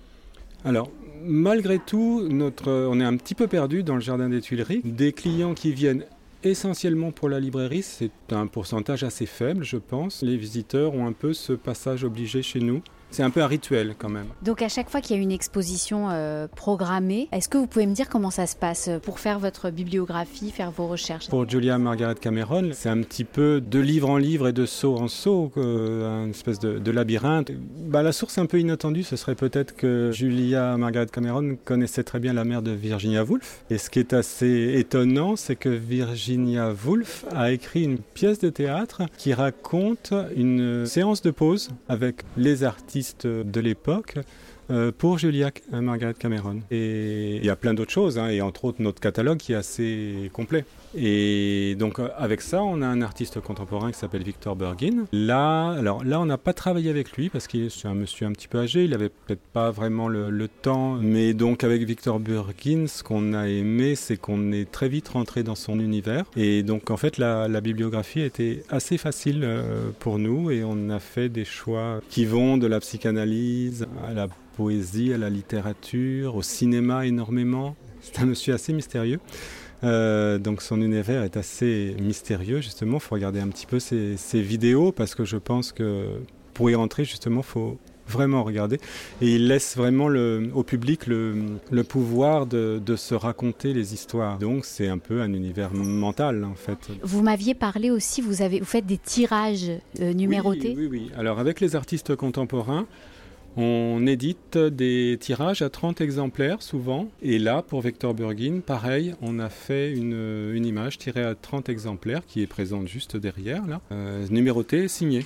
Alors, 0.65 0.89
malgré 1.23 1.77
tout, 1.77 2.27
on 2.65 2.99
est 2.99 3.03
un 3.03 3.17
petit 3.17 3.35
peu 3.35 3.45
perdu 3.47 3.83
dans 3.83 3.95
le 3.95 4.01
jardin 4.01 4.29
des 4.29 4.41
Tuileries. 4.41 4.81
Des 4.83 5.13
clients 5.13 5.53
qui 5.53 5.71
viennent 5.71 6.05
essentiellement 6.43 7.11
pour 7.11 7.29
la 7.29 7.39
librairie, 7.39 7.83
c'est 7.83 8.11
un 8.31 8.47
pourcentage 8.47 9.03
assez 9.03 9.27
faible, 9.27 9.63
je 9.63 9.77
pense. 9.77 10.23
Les 10.23 10.37
visiteurs 10.37 10.95
ont 10.95 11.05
un 11.05 11.11
peu 11.11 11.33
ce 11.33 11.53
passage 11.53 12.03
obligé 12.03 12.41
chez 12.41 12.59
nous. 12.59 12.81
C'est 13.15 13.23
un 13.23 13.29
peu 13.29 13.41
un 13.41 13.47
rituel 13.47 13.95
quand 13.97 14.09
même. 14.09 14.25
Donc 14.41 14.61
à 14.61 14.67
chaque 14.67 14.89
fois 14.89 14.99
qu'il 14.99 15.15
y 15.15 15.19
a 15.19 15.21
une 15.21 15.31
exposition 15.31 16.09
euh, 16.09 16.47
programmée, 16.53 17.29
est-ce 17.31 17.47
que 17.47 17.57
vous 17.57 17.65
pouvez 17.65 17.85
me 17.85 17.93
dire 17.93 18.09
comment 18.09 18.29
ça 18.29 18.45
se 18.45 18.57
passe 18.57 18.89
pour 19.03 19.19
faire 19.19 19.39
votre 19.39 19.69
bibliographie, 19.69 20.51
faire 20.51 20.69
vos 20.69 20.87
recherches? 20.87 21.29
Pour 21.29 21.49
Julia 21.49 21.77
Margaret 21.77 22.15
Cameron, 22.15 22.71
c'est 22.73 22.89
un 22.89 23.01
petit 23.01 23.23
peu 23.23 23.61
de 23.61 23.79
livre 23.79 24.09
en 24.09 24.17
livre 24.17 24.49
et 24.49 24.53
de 24.53 24.65
saut 24.65 24.97
en 24.97 25.07
saut, 25.07 25.51
une 25.55 26.31
espèce 26.31 26.59
de, 26.59 26.91
labyrinthe. 26.91 27.51
Bah, 27.87 28.03
la 28.03 28.11
source 28.11 28.37
un 28.37 28.47
peu 28.47 28.59
inattendue, 28.59 29.03
ce 29.03 29.15
serait 29.15 29.35
peut-être 29.35 29.75
que 29.75 30.11
Julia 30.13 30.75
Margaret 30.75 31.07
Cameron 31.07 31.57
connaissait 31.63 32.03
très 32.03 32.19
bien 32.19 32.33
la 32.33 32.43
mère 32.43 32.61
de 32.61 32.71
Virginia 32.71 33.23
Woolf. 33.23 33.63
Et 33.69 33.77
ce 33.77 33.89
qui 33.89 33.99
est 33.99 34.11
assez 34.11 34.73
étonnant, 34.75 35.37
c'est 35.37 35.55
que 35.55 35.69
Virginia 35.69 36.73
Woolf 36.85 37.25
a 37.33 37.51
écrit 37.51 37.83
une 37.83 37.97
pièce 37.97 38.39
de 38.39 38.49
théâtre 38.49 39.03
qui 39.17 39.33
raconte 39.33 40.13
une 40.35 40.85
séance 40.85 41.21
de 41.21 41.31
pause 41.31 41.69
avec 41.87 42.23
les 42.35 42.63
artistes 42.63 43.04
de 43.25 43.59
l'époque 43.59 44.15
euh, 44.71 44.91
pour 44.97 45.19
Julia 45.19 45.51
Margaret 45.71 46.15
Cameron. 46.17 46.61
Et 46.71 47.35
il 47.35 47.45
y 47.45 47.49
a 47.49 47.55
plein 47.55 47.73
d'autres 47.73 47.91
choses, 47.91 48.17
hein, 48.17 48.29
et 48.29 48.41
entre 48.41 48.65
autres 48.65 48.81
notre 48.81 48.99
catalogue 48.99 49.37
qui 49.37 49.53
est 49.53 49.57
assez 49.57 50.29
complet. 50.33 50.65
Et 50.97 51.75
donc 51.77 51.99
euh, 51.99 52.09
avec 52.17 52.41
ça, 52.41 52.63
on 52.63 52.81
a 52.81 52.87
un 52.87 53.01
artiste 53.01 53.39
contemporain 53.41 53.91
qui 53.91 53.97
s'appelle 53.97 54.23
Victor 54.23 54.55
Bergin. 54.55 55.05
Là, 55.11 55.71
alors 55.71 56.03
là, 56.03 56.19
on 56.19 56.25
n'a 56.25 56.37
pas 56.37 56.53
travaillé 56.53 56.89
avec 56.89 57.11
lui 57.17 57.29
parce 57.29 57.47
qu'il 57.47 57.63
est 57.63 57.85
un 57.85 57.93
monsieur 57.93 58.25
un 58.25 58.31
petit 58.31 58.47
peu 58.47 58.59
âgé. 58.59 58.85
Il 58.85 58.93
avait 58.93 59.09
peut-être 59.09 59.41
pas 59.53 59.71
vraiment 59.71 60.07
le, 60.07 60.47
temps. 60.61 60.97
Mais 61.01 61.33
donc 61.33 61.63
avec 61.63 61.83
Victor 61.83 62.19
Bergin, 62.19 62.87
ce 62.87 63.03
qu'on 63.03 63.33
a 63.33 63.47
aimé, 63.47 63.95
c'est 63.95 64.17
qu'on 64.17 64.51
est 64.51 64.71
très 64.71 64.87
vite 64.87 65.09
rentré 65.09 65.43
dans 65.43 65.55
son 65.55 65.79
univers. 65.79 66.25
Et 66.37 66.63
donc 66.63 66.91
en 66.91 66.97
fait, 66.97 67.17
la, 67.17 67.47
bibliographie 67.65 68.21
était 68.21 68.63
assez 68.69 68.97
facile 68.97 69.41
euh, 69.43 69.89
pour 69.99 70.19
nous 70.19 70.51
et 70.51 70.63
on 70.63 70.89
a 70.89 70.99
fait 70.99 71.29
des 71.29 71.45
choix 71.45 71.99
qui 72.09 72.25
vont 72.25 72.57
de 72.57 72.67
la 72.67 72.79
psychanalyse 72.79 73.87
à 74.07 74.13
la 74.13 74.27
poésie, 74.55 75.13
à 75.13 75.17
la 75.17 75.29
littérature, 75.29 76.35
au 76.35 76.43
cinéma 76.43 77.05
énormément. 77.05 77.75
C'est 78.01 78.19
un 78.19 78.25
monsieur 78.25 78.53
assez 78.53 78.71
mystérieux. 78.71 79.19
Euh, 79.83 80.37
donc 80.37 80.61
son 80.61 80.81
univers 80.81 81.23
est 81.23 81.37
assez 81.37 81.95
mystérieux 81.99 82.61
justement. 82.61 82.97
Il 82.97 83.01
faut 83.01 83.15
regarder 83.15 83.39
un 83.39 83.49
petit 83.49 83.65
peu 83.65 83.79
ses, 83.79 84.15
vidéos 84.33 84.91
parce 84.91 85.15
que 85.15 85.25
je 85.25 85.37
pense 85.37 85.71
que 85.71 86.07
pour 86.53 86.69
y 86.69 86.75
rentrer 86.75 87.05
justement, 87.05 87.41
il 87.41 87.45
faut 87.45 87.77
vraiment 88.07 88.43
regarder. 88.43 88.79
Et 89.21 89.35
il 89.35 89.47
laisse 89.47 89.75
vraiment 89.75 90.07
le, 90.07 90.51
au 90.53 90.63
public 90.63 91.07
le, 91.07 91.35
le 91.71 91.83
pouvoir 91.83 92.45
de, 92.45 92.81
de, 92.83 92.95
se 92.95 93.15
raconter 93.15 93.73
les 93.73 93.93
histoires. 93.93 94.37
Donc 94.37 94.65
c'est 94.65 94.87
un 94.87 94.99
peu 94.99 95.21
un 95.21 95.33
univers 95.33 95.73
mental 95.73 96.43
en 96.43 96.55
fait. 96.55 96.77
Vous 97.01 97.23
m'aviez 97.23 97.55
parlé 97.55 97.89
aussi, 97.89 98.21
vous, 98.21 98.41
avez, 98.41 98.59
vous 98.59 98.65
faites 98.65 98.85
des 98.85 98.97
tirages 98.97 99.71
euh, 99.99 100.13
numérotés 100.13 100.75
oui, 100.77 100.87
oui, 100.89 101.01
oui. 101.05 101.11
Alors 101.17 101.39
avec 101.39 101.59
les 101.59 101.75
artistes 101.75 102.15
contemporains, 102.15 102.85
on 103.57 104.05
édite 104.05 104.57
des 104.57 105.17
tirages 105.19 105.61
à 105.61 105.69
30 105.69 106.01
exemplaires 106.01 106.61
souvent. 106.61 107.07
Et 107.21 107.39
là, 107.39 107.61
pour 107.61 107.81
Vector 107.81 108.13
Burgin, 108.13 108.61
pareil, 108.65 109.13
on 109.21 109.39
a 109.39 109.49
fait 109.49 109.91
une, 109.93 110.65
image 110.65 110.97
tirée 110.97 111.23
à 111.23 111.35
30 111.35 111.69
exemplaires 111.69 112.25
qui 112.25 112.41
est 112.41 112.47
présente 112.47 112.87
juste 112.87 113.17
derrière, 113.17 113.65
là, 113.67 113.81
euh, 113.91 114.25
numérotée 114.29 114.83
et 114.83 114.87
signée. 114.87 115.25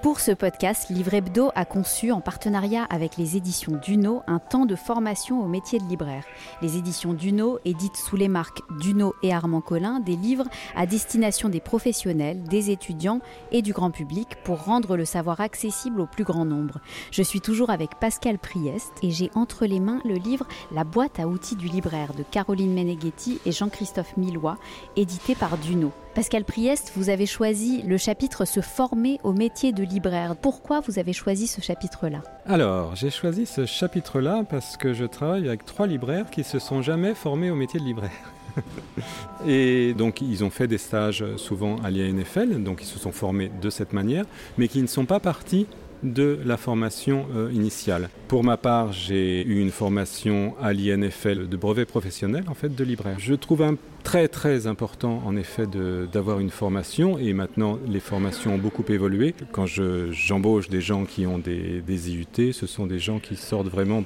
Pour 0.00 0.20
ce 0.20 0.30
podcast, 0.30 0.90
Livre 0.90 1.12
Hebdo 1.12 1.50
a 1.56 1.64
conçu 1.64 2.12
en 2.12 2.20
partenariat 2.20 2.84
avec 2.84 3.16
les 3.16 3.36
éditions 3.36 3.80
Duno 3.82 4.22
un 4.28 4.38
temps 4.38 4.64
de 4.64 4.76
formation 4.76 5.42
au 5.42 5.48
métier 5.48 5.80
de 5.80 5.84
libraire. 5.86 6.22
Les 6.62 6.76
éditions 6.76 7.14
Duno 7.14 7.58
éditent 7.64 7.96
sous 7.96 8.14
les 8.14 8.28
marques 8.28 8.62
Duno 8.78 9.16
et 9.24 9.32
Armand 9.32 9.60
Collin 9.60 9.98
des 9.98 10.14
livres 10.14 10.46
à 10.76 10.86
destination 10.86 11.48
des 11.48 11.58
professionnels, 11.58 12.44
des 12.44 12.70
étudiants 12.70 13.18
et 13.50 13.60
du 13.60 13.72
grand 13.72 13.90
public 13.90 14.36
pour 14.44 14.62
rendre 14.62 14.96
le 14.96 15.04
savoir 15.04 15.40
accessible 15.40 16.00
au 16.00 16.06
plus 16.06 16.24
grand 16.24 16.44
nombre. 16.44 16.78
Je 17.10 17.24
suis 17.24 17.40
toujours 17.40 17.70
avec 17.70 17.98
Pascal 17.98 18.38
Priest 18.38 18.92
et 19.02 19.10
j'ai 19.10 19.32
entre 19.34 19.66
les 19.66 19.80
mains 19.80 20.00
le 20.04 20.14
livre 20.14 20.46
La 20.70 20.84
boîte 20.84 21.18
à 21.18 21.26
outils 21.26 21.56
du 21.56 21.66
libraire 21.66 22.14
de 22.14 22.22
Caroline 22.22 22.72
Meneghetti 22.72 23.40
et 23.44 23.50
Jean-Christophe 23.50 24.16
Millois, 24.16 24.58
édité 24.94 25.34
par 25.34 25.58
Duno. 25.58 25.90
Pascal 26.14 26.44
Priest, 26.44 26.92
vous 26.96 27.10
avez 27.10 27.26
choisi 27.26 27.82
le 27.82 27.96
chapitre 27.96 28.44
Se 28.44 28.60
former 28.60 29.20
au 29.22 29.32
métier 29.32 29.72
de 29.72 29.82
libraire. 29.82 30.34
Pourquoi 30.36 30.80
vous 30.80 30.98
avez 30.98 31.12
choisi 31.12 31.46
ce 31.46 31.60
chapitre-là 31.60 32.22
Alors, 32.46 32.96
j'ai 32.96 33.10
choisi 33.10 33.46
ce 33.46 33.66
chapitre-là 33.66 34.44
parce 34.48 34.76
que 34.76 34.94
je 34.94 35.04
travaille 35.04 35.46
avec 35.46 35.64
trois 35.64 35.86
libraires 35.86 36.30
qui 36.30 36.44
se 36.44 36.58
sont 36.58 36.82
jamais 36.82 37.14
formés 37.14 37.50
au 37.50 37.54
métier 37.54 37.78
de 37.78 37.84
libraire. 37.84 38.10
Et 39.46 39.94
donc 39.94 40.20
ils 40.20 40.42
ont 40.42 40.50
fait 40.50 40.66
des 40.66 40.78
stages 40.78 41.24
souvent 41.36 41.76
à 41.84 41.90
l'INFL, 41.90 42.62
donc 42.62 42.82
ils 42.82 42.86
se 42.86 42.98
sont 42.98 43.12
formés 43.12 43.50
de 43.60 43.70
cette 43.70 43.92
manière, 43.92 44.24
mais 44.56 44.66
qui 44.66 44.82
ne 44.82 44.88
sont 44.88 45.04
pas 45.04 45.20
partis 45.20 45.66
de 46.02 46.38
la 46.44 46.56
formation 46.56 47.26
euh, 47.34 47.50
initiale. 47.52 48.08
Pour 48.28 48.44
ma 48.44 48.56
part, 48.56 48.92
j'ai 48.92 49.44
eu 49.44 49.60
une 49.60 49.70
formation 49.70 50.54
à 50.60 50.72
l'INFL 50.72 51.48
de 51.48 51.56
brevet 51.56 51.84
professionnel 51.84 52.44
en 52.48 52.54
fait 52.54 52.74
de 52.74 52.84
libraire. 52.84 53.16
Je 53.18 53.34
trouve 53.34 53.76
très 54.04 54.28
très 54.28 54.66
important 54.66 55.22
en 55.26 55.36
effet 55.36 55.66
d'avoir 55.66 56.38
une 56.40 56.50
formation 56.50 57.18
et 57.18 57.32
maintenant 57.32 57.78
les 57.86 58.00
formations 58.00 58.54
ont 58.54 58.58
beaucoup 58.58 58.84
évolué. 58.88 59.34
Quand 59.52 59.66
j'embauche 59.66 60.68
des 60.68 60.80
gens 60.80 61.04
qui 61.04 61.26
ont 61.26 61.38
des, 61.38 61.80
des 61.80 62.12
IUT, 62.12 62.52
ce 62.52 62.66
sont 62.66 62.86
des 62.86 62.98
gens 62.98 63.18
qui 63.18 63.36
sortent 63.36 63.68
vraiment 63.68 64.04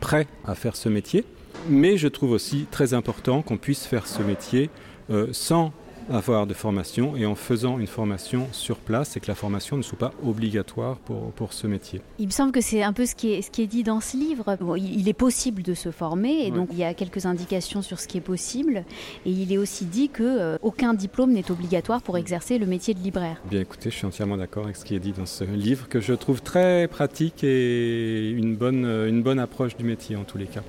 prêts 0.00 0.26
à 0.44 0.54
faire 0.54 0.76
ce 0.76 0.88
métier. 0.88 1.24
Mais 1.68 1.96
je 1.96 2.08
trouve 2.08 2.32
aussi 2.32 2.66
très 2.70 2.94
important 2.94 3.42
qu'on 3.42 3.56
puisse 3.56 3.86
faire 3.86 4.06
ce 4.06 4.22
métier 4.22 4.70
euh, 5.10 5.28
sans 5.32 5.72
avoir 6.10 6.46
de 6.46 6.54
formation 6.54 7.16
et 7.16 7.26
en 7.26 7.34
faisant 7.34 7.78
une 7.78 7.86
formation 7.86 8.46
sur 8.52 8.76
place 8.76 9.16
et 9.16 9.20
que 9.20 9.28
la 9.28 9.34
formation 9.34 9.76
ne 9.76 9.82
soit 9.82 9.98
pas 9.98 10.12
obligatoire 10.24 10.96
pour, 10.98 11.32
pour 11.32 11.52
ce 11.52 11.66
métier. 11.66 12.00
Il 12.18 12.26
me 12.26 12.30
semble 12.30 12.52
que 12.52 12.60
c'est 12.60 12.82
un 12.82 12.92
peu 12.92 13.06
ce 13.06 13.14
qui 13.14 13.32
est, 13.32 13.42
ce 13.42 13.50
qui 13.50 13.62
est 13.62 13.66
dit 13.66 13.82
dans 13.82 14.00
ce 14.00 14.16
livre. 14.16 14.56
il 14.76 15.08
est 15.08 15.14
possible 15.14 15.62
de 15.62 15.74
se 15.74 15.90
former 15.90 16.46
et 16.46 16.50
donc 16.50 16.68
il 16.72 16.78
y 16.78 16.84
a 16.84 16.94
quelques 16.94 17.26
indications 17.26 17.82
sur 17.82 18.00
ce 18.00 18.08
qui 18.08 18.18
est 18.18 18.22
possible 18.22 18.84
et 19.26 19.30
il 19.30 19.52
est 19.52 19.58
aussi 19.58 19.84
dit 19.84 20.08
que 20.08 20.22
euh, 20.22 20.58
aucun 20.62 20.94
diplôme 20.94 21.32
n'est 21.32 21.50
obligatoire 21.50 22.02
pour 22.02 22.18
exercer 22.18 22.58
le 22.58 22.66
métier 22.66 22.94
de 22.94 23.00
libraire. 23.00 23.40
Bien 23.50 23.60
écoutez, 23.60 23.90
je 23.90 23.96
suis 23.96 24.06
entièrement 24.06 24.36
d'accord 24.36 24.64
avec 24.64 24.76
ce 24.76 24.84
qui 24.84 24.94
est 24.94 25.00
dit 25.00 25.12
dans 25.12 25.26
ce 25.26 25.44
livre 25.44 25.88
que 25.88 26.00
je 26.00 26.12
trouve 26.12 26.42
très 26.42 26.88
pratique 26.88 27.44
et 27.44 28.30
une 28.30 28.56
bonne, 28.56 28.84
une 28.84 29.22
bonne 29.22 29.38
approche 29.38 29.76
du 29.76 29.84
métier 29.84 30.16
en 30.16 30.24
tous 30.24 30.38
les 30.38 30.46
cas. 30.46 30.62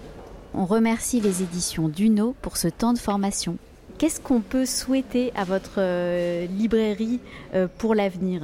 On 0.53 0.65
remercie 0.65 1.19
les 1.19 1.43
éditions 1.43 1.89
Duno 1.89 2.33
pour 2.41 2.55
ce 2.55 2.69
temps 2.69 2.93
de 2.93 2.97
formation. 2.97 3.57
Qu'est-ce 3.97 4.19
qu'on 4.19 4.41
peut 4.41 4.65
souhaiter 4.65 5.31
à 5.35 5.45
votre 5.45 5.75
euh, 5.77 6.45
librairie 6.47 7.19
euh, 7.53 7.67
pour 7.77 7.95
l'avenir? 7.95 8.41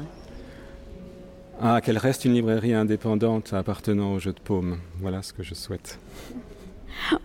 Ah, 1.61 1.81
qu'elle 1.81 1.97
reste 1.97 2.25
une 2.25 2.33
librairie 2.33 2.73
indépendante 2.73 3.53
appartenant 3.53 4.13
au 4.13 4.19
jeu 4.19 4.33
de 4.33 4.39
paume. 4.39 4.79
Voilà 4.99 5.21
ce 5.21 5.33
que 5.33 5.43
je 5.43 5.53
souhaite. 5.53 5.99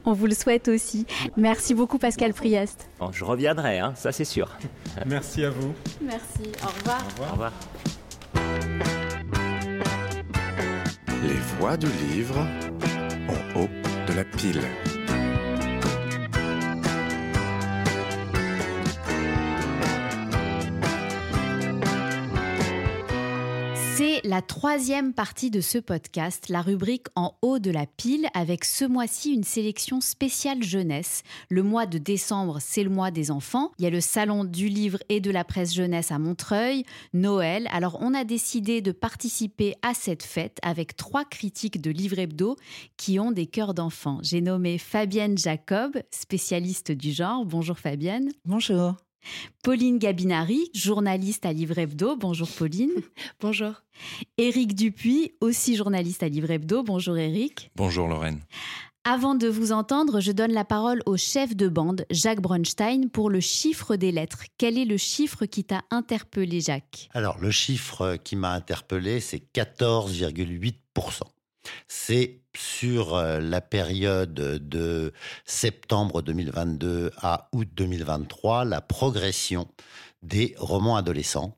On 0.04 0.12
vous 0.12 0.26
le 0.26 0.34
souhaite 0.34 0.68
aussi. 0.68 1.06
Merci 1.36 1.74
beaucoup 1.74 1.98
Pascal 1.98 2.34
Priest. 2.34 2.88
je 3.12 3.24
reviendrai, 3.24 3.78
hein, 3.78 3.92
ça 3.96 4.12
c'est 4.12 4.24
sûr. 4.24 4.50
Merci 5.06 5.44
à 5.44 5.50
vous. 5.50 5.74
Merci. 6.02 6.52
Au 6.62 6.66
revoir. 6.66 7.04
Au 7.20 7.32
revoir. 7.32 7.52
Les 11.22 11.58
voix 11.58 11.76
du 11.76 11.86
livre 12.12 12.38
en 13.28 13.60
haut 13.60 13.68
de 14.08 14.12
la 14.14 14.24
pile. 14.24 14.62
La 24.26 24.42
troisième 24.42 25.14
partie 25.14 25.50
de 25.50 25.60
ce 25.60 25.78
podcast, 25.78 26.48
la 26.48 26.60
rubrique 26.60 27.06
En 27.14 27.36
haut 27.42 27.60
de 27.60 27.70
la 27.70 27.86
pile, 27.86 28.26
avec 28.34 28.64
ce 28.64 28.84
mois-ci 28.84 29.32
une 29.32 29.44
sélection 29.44 30.00
spéciale 30.00 30.64
jeunesse. 30.64 31.22
Le 31.48 31.62
mois 31.62 31.86
de 31.86 31.98
décembre, 31.98 32.58
c'est 32.60 32.82
le 32.82 32.90
mois 32.90 33.12
des 33.12 33.30
enfants. 33.30 33.70
Il 33.78 33.84
y 33.84 33.86
a 33.86 33.90
le 33.90 34.00
salon 34.00 34.44
du 34.44 34.68
livre 34.68 34.98
et 35.08 35.20
de 35.20 35.30
la 35.30 35.44
presse 35.44 35.72
jeunesse 35.72 36.10
à 36.10 36.18
Montreuil, 36.18 36.84
Noël. 37.14 37.68
Alors 37.70 37.98
on 38.00 38.14
a 38.14 38.24
décidé 38.24 38.80
de 38.80 38.90
participer 38.92 39.74
à 39.82 39.94
cette 39.94 40.24
fête 40.24 40.58
avec 40.62 40.96
trois 40.96 41.24
critiques 41.24 41.80
de 41.80 41.90
livres 41.90 42.18
hebdo 42.18 42.56
qui 42.96 43.20
ont 43.20 43.30
des 43.30 43.46
cœurs 43.46 43.74
d'enfants. 43.74 44.18
J'ai 44.22 44.40
nommé 44.40 44.78
Fabienne 44.78 45.38
Jacob, 45.38 45.98
spécialiste 46.10 46.90
du 46.90 47.12
genre. 47.12 47.44
Bonjour 47.44 47.78
Fabienne. 47.78 48.32
Bonjour. 48.44 48.96
Pauline 49.62 49.98
Gabinari, 49.98 50.70
journaliste 50.74 51.46
à 51.46 51.52
Livre 51.52 51.78
Hebdo. 51.78 52.16
Bonjour 52.16 52.48
Pauline. 52.48 52.92
Bonjour. 53.40 53.72
Éric 54.38 54.74
Dupuis, 54.74 55.32
aussi 55.40 55.76
journaliste 55.76 56.22
à 56.22 56.28
Livre 56.28 56.50
Hebdo. 56.50 56.82
Bonjour 56.82 57.16
Éric. 57.16 57.70
Bonjour 57.76 58.08
Lorraine. 58.08 58.40
Avant 59.08 59.36
de 59.36 59.46
vous 59.46 59.70
entendre, 59.70 60.18
je 60.18 60.32
donne 60.32 60.50
la 60.50 60.64
parole 60.64 61.00
au 61.06 61.16
chef 61.16 61.54
de 61.54 61.68
bande, 61.68 62.04
Jacques 62.10 62.40
Bronstein, 62.40 63.08
pour 63.08 63.30
le 63.30 63.38
chiffre 63.38 63.94
des 63.94 64.10
lettres. 64.10 64.42
Quel 64.58 64.76
est 64.76 64.84
le 64.84 64.96
chiffre 64.96 65.46
qui 65.46 65.62
t'a 65.62 65.82
interpellé, 65.92 66.60
Jacques? 66.60 67.08
Alors, 67.14 67.38
le 67.38 67.52
chiffre 67.52 68.16
qui 68.16 68.34
m'a 68.34 68.50
interpellé, 68.50 69.20
c'est 69.20 69.44
14,8%. 69.54 71.20
C'est 71.88 72.40
sur 72.57 73.14
euh, 73.14 73.40
la 73.40 73.61
période 73.61 74.35
de 74.35 75.12
septembre 75.44 76.22
2022 76.22 77.12
à 77.18 77.48
août 77.52 77.68
2023 77.74 78.64
la 78.64 78.81
progression 78.81 79.68
des 80.22 80.55
romans 80.59 80.96
adolescents 80.96 81.57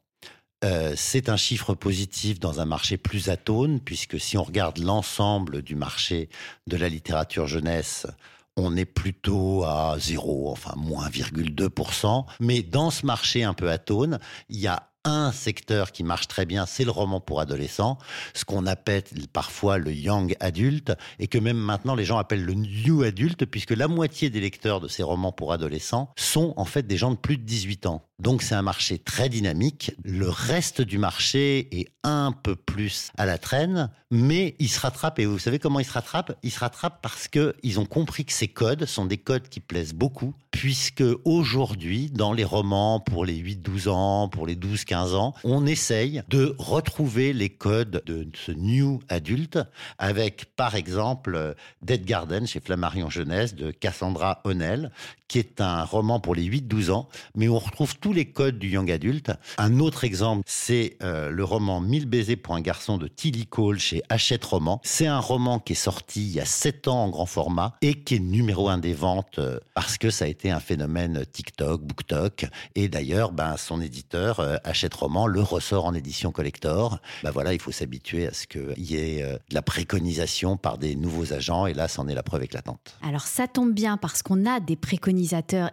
Euh, 0.65 0.95
c'est 0.97 1.29
un 1.29 1.37
chiffre 1.37 1.75
positif 1.75 2.41
dans 2.41 2.61
un 2.61 2.65
marché 2.65 2.97
plus 2.97 3.29
atone, 3.29 3.81
puisque 3.81 4.19
si 4.19 4.37
on 4.37 4.43
regarde 4.43 4.79
l'ensemble 4.79 5.63
du 5.63 5.77
marché 5.77 6.29
de 6.67 6.77
la 6.77 6.89
littérature 6.89 7.47
jeunesse, 7.47 8.09
on 8.57 8.77
est 8.77 8.85
plutôt 8.85 9.63
à 9.65 9.97
zéro, 10.01 10.51
enfin 10.51 10.75
moins 10.77 11.09
2%. 11.09 12.25
Mais 12.41 12.63
dans 12.63 12.91
ce 12.91 13.07
marché 13.07 13.45
un 13.45 13.55
peu 13.55 13.71
atone, 13.71 14.19
il 14.49 14.59
y 14.59 14.67
a 14.67 14.91
un 15.09 15.33
secteur 15.33 15.93
qui 15.93 16.05
marche 16.05 16.29
très 16.29 16.47
bien, 16.47 16.67
c'est 16.67 16.85
le 16.85 16.91
roman 16.91 17.21
pour 17.21 17.41
adolescents, 17.41 17.99
ce 18.35 18.45
qu'on 18.45 18.67
appelle 18.67 19.03
parfois 19.33 19.79
le 19.79 19.93
young 19.93 20.37
adulte, 20.41 20.93
et 21.19 21.27
que 21.27 21.39
même 21.39 21.59
maintenant 21.59 21.95
les 21.95 22.05
gens 22.05 22.19
appellent 22.19 22.45
le 22.45 22.55
new 22.55 23.03
adulte, 23.03 23.45
puisque 23.47 23.73
la 23.73 23.89
moitié 23.89 24.31
des 24.31 24.41
lecteurs 24.41 24.81
de 24.81 24.89
ces 24.89 25.03
romans 25.03 25.33
pour 25.33 25.53
adolescents 25.53 26.13
sont 26.17 26.55
en 26.57 26.65
fait 26.65 26.87
des 26.87 26.97
gens 26.97 27.11
de 27.11 27.17
plus 27.17 27.37
de 27.37 27.43
18 27.43 27.87
ans. 27.87 28.08
Donc 28.21 28.43
c'est 28.43 28.57
un 28.57 28.63
marché 28.63 28.99
très 28.99 29.29
dynamique. 29.29 29.93
Le 30.03 30.29
reste 30.29 30.81
du 30.81 30.99
marché 30.99 31.69
est 31.79 31.89
un 32.03 32.33
peu 32.33 32.57
plus 32.57 33.11
à 33.17 33.27
la 33.27 33.39
traîne, 33.39 33.91
mais 34.11 34.57
il 34.59 34.69
se 34.69 34.81
rattrape. 34.81 35.21
Et 35.21 35.27
vous 35.27 35.39
savez 35.39 35.61
comment 35.61 35.79
il 35.79 35.85
se 35.85 35.93
rattrape? 35.93 36.37
Il 36.43 36.51
se 36.51 36.59
rattrape 36.59 37.01
parce 37.01 37.29
que 37.29 37.55
ils 37.63 37.79
ont 37.79 37.87
compris 37.87 38.25
que 38.25 38.33
ces 38.33 38.49
codes 38.49 38.87
sont 38.87 39.05
des 39.05 39.19
codes 39.19 39.49
qui 39.49 39.61
plaisent 39.61 39.95
beaucoup, 39.95 40.35
puisque 40.51 41.05
aujourd'hui, 41.25 42.11
dans 42.11 42.33
les 42.33 42.45
romans 42.45 42.99
pour 42.99 43.25
les 43.25 43.39
8-12 43.39 43.89
ans, 43.89 44.29
pour 44.29 44.47
les 44.47 44.57
12-15 44.57 45.15
ans, 45.15 45.35
on 45.45 45.65
essaye 45.67 46.23
de 46.29 46.57
retrouver 46.59 47.33
les 47.33 47.51
codes 47.51 48.03
de 48.05 48.27
ce 48.35 48.51
new 48.51 49.01
adulte 49.09 49.59
avec, 49.99 50.57
par 50.57 50.75
exemple, 50.75 51.55
Dead 51.83 52.05
Garden 52.05 52.49
chez 52.49 52.59
Flammarion 52.59 53.11
Jeunesse 53.11 53.55
de 53.55 53.71
Cassandra 53.71 54.41
O'Neill, 54.43 54.91
qui 55.29 55.39
est 55.39 55.61
un 55.61 55.85
roman 55.85 56.21
pour 56.21 56.35
les 56.35 56.45
8-12 56.45 56.91
ans, 56.91 57.09
mais 57.37 57.49
on 57.49 57.59
retrouve 57.59 57.99
tous 57.99 58.13
les 58.13 58.25
codes 58.25 58.59
du 58.59 58.71
young 58.71 58.91
adulte. 58.91 59.31
Un 59.59 59.79
autre 59.79 60.05
exemple, 60.05 60.43
c'est 60.47 60.97
euh, 61.03 61.31
le 61.31 61.45
roman 61.45 61.81
Mille 61.81 62.07
baisers 62.07 62.37
pour 62.37 62.55
un 62.55 62.63
garçon 62.63 62.97
de 62.97 63.07
Tilly 63.07 63.47
Cole 63.47 63.79
chez 63.79 64.03
Hachette 64.09 64.45
Roman. 64.45 64.81
C'est 64.83 65.07
un 65.07 65.21
roman 65.21 65.59
qui 65.59 65.75
est 65.75 65.77
sorti 65.77 66.23
il 66.23 66.33
y 66.33 66.41
a 66.41 66.47
7 66.47 66.89
ans 66.89 67.05
en 67.05 67.11
grand 67.11 67.27
format 67.27 67.75
et 67.83 67.95
qui 67.95 68.17
est 68.17 68.21
numéro 68.21 68.69
un 68.69 68.79
des 68.79 68.95
ventes 68.95 69.39
euh, 69.39 69.59
parce 69.75 69.99
que 69.99 70.11
ça 70.11 70.25
a 70.25 70.29
été 70.29 70.51
un 70.51 70.61
phénomène 70.61 71.25
TikTok, 71.31 71.83
BookTok. 71.83 72.47
Et 72.75 72.89
d'ailleurs, 72.89 73.33
ben, 73.33 73.57
son 73.59 73.83
éditeur, 73.83 74.41
euh, 74.41 74.57
Hachette 74.65 74.95
Roman, 74.95 75.27
le 75.27 75.43
ressort 75.43 75.85
en 75.85 75.93
édition 75.93 76.33
collector. 76.33 76.99
Ben 77.23 77.31
voilà, 77.31 77.53
il 77.53 77.61
faut 77.61 77.73
s'habituer 77.73 78.27
à 78.27 78.33
ce 78.33 78.47
qu'il 78.47 78.73
y 78.79 78.97
ait 78.97 79.23
de 79.23 79.55
la 79.55 79.63
préconisation 79.63 80.57
par 80.57 80.79
des 80.79 80.97
nouveaux 80.97 81.35
agents 81.35 81.67
et 81.67 81.75
là, 81.75 81.87
c'en 81.87 82.09
est 82.09 82.15
la 82.15 82.23
preuve 82.23 82.45
éclatante. 82.45 82.97
Alors 83.03 83.27
ça 83.27 83.47
tombe 83.47 83.75
bien 83.75 83.99
parce 83.99 84.23
qu'on 84.23 84.47
a 84.47 84.61
des 84.61 84.77
préconisations 84.77 85.18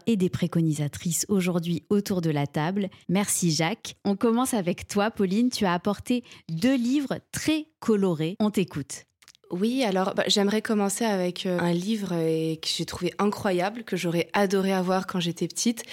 et 0.07 0.15
des 0.17 0.29
préconisatrices 0.29 1.25
aujourd'hui 1.29 1.83
autour 1.89 2.21
de 2.21 2.29
la 2.29 2.47
table. 2.47 2.89
Merci 3.09 3.51
Jacques. 3.51 3.95
On 4.05 4.15
commence 4.15 4.53
avec 4.53 4.87
toi, 4.87 5.11
Pauline. 5.11 5.49
Tu 5.49 5.65
as 5.65 5.73
apporté 5.73 6.23
deux 6.49 6.75
livres 6.75 7.19
très 7.31 7.67
colorés. 7.79 8.35
On 8.39 8.51
t'écoute. 8.51 9.05
Oui, 9.51 9.83
alors 9.83 10.13
bah, 10.15 10.23
j'aimerais 10.27 10.61
commencer 10.61 11.05
avec 11.05 11.45
euh, 11.45 11.59
un 11.59 11.71
livre 11.71 12.09
euh, 12.13 12.55
que 12.55 12.67
j'ai 12.67 12.85
trouvé 12.85 13.13
incroyable, 13.19 13.83
que 13.83 13.95
j'aurais 13.95 14.27
adoré 14.33 14.73
avoir 14.73 15.05
quand 15.05 15.19
j'étais 15.19 15.47
petite. 15.47 15.83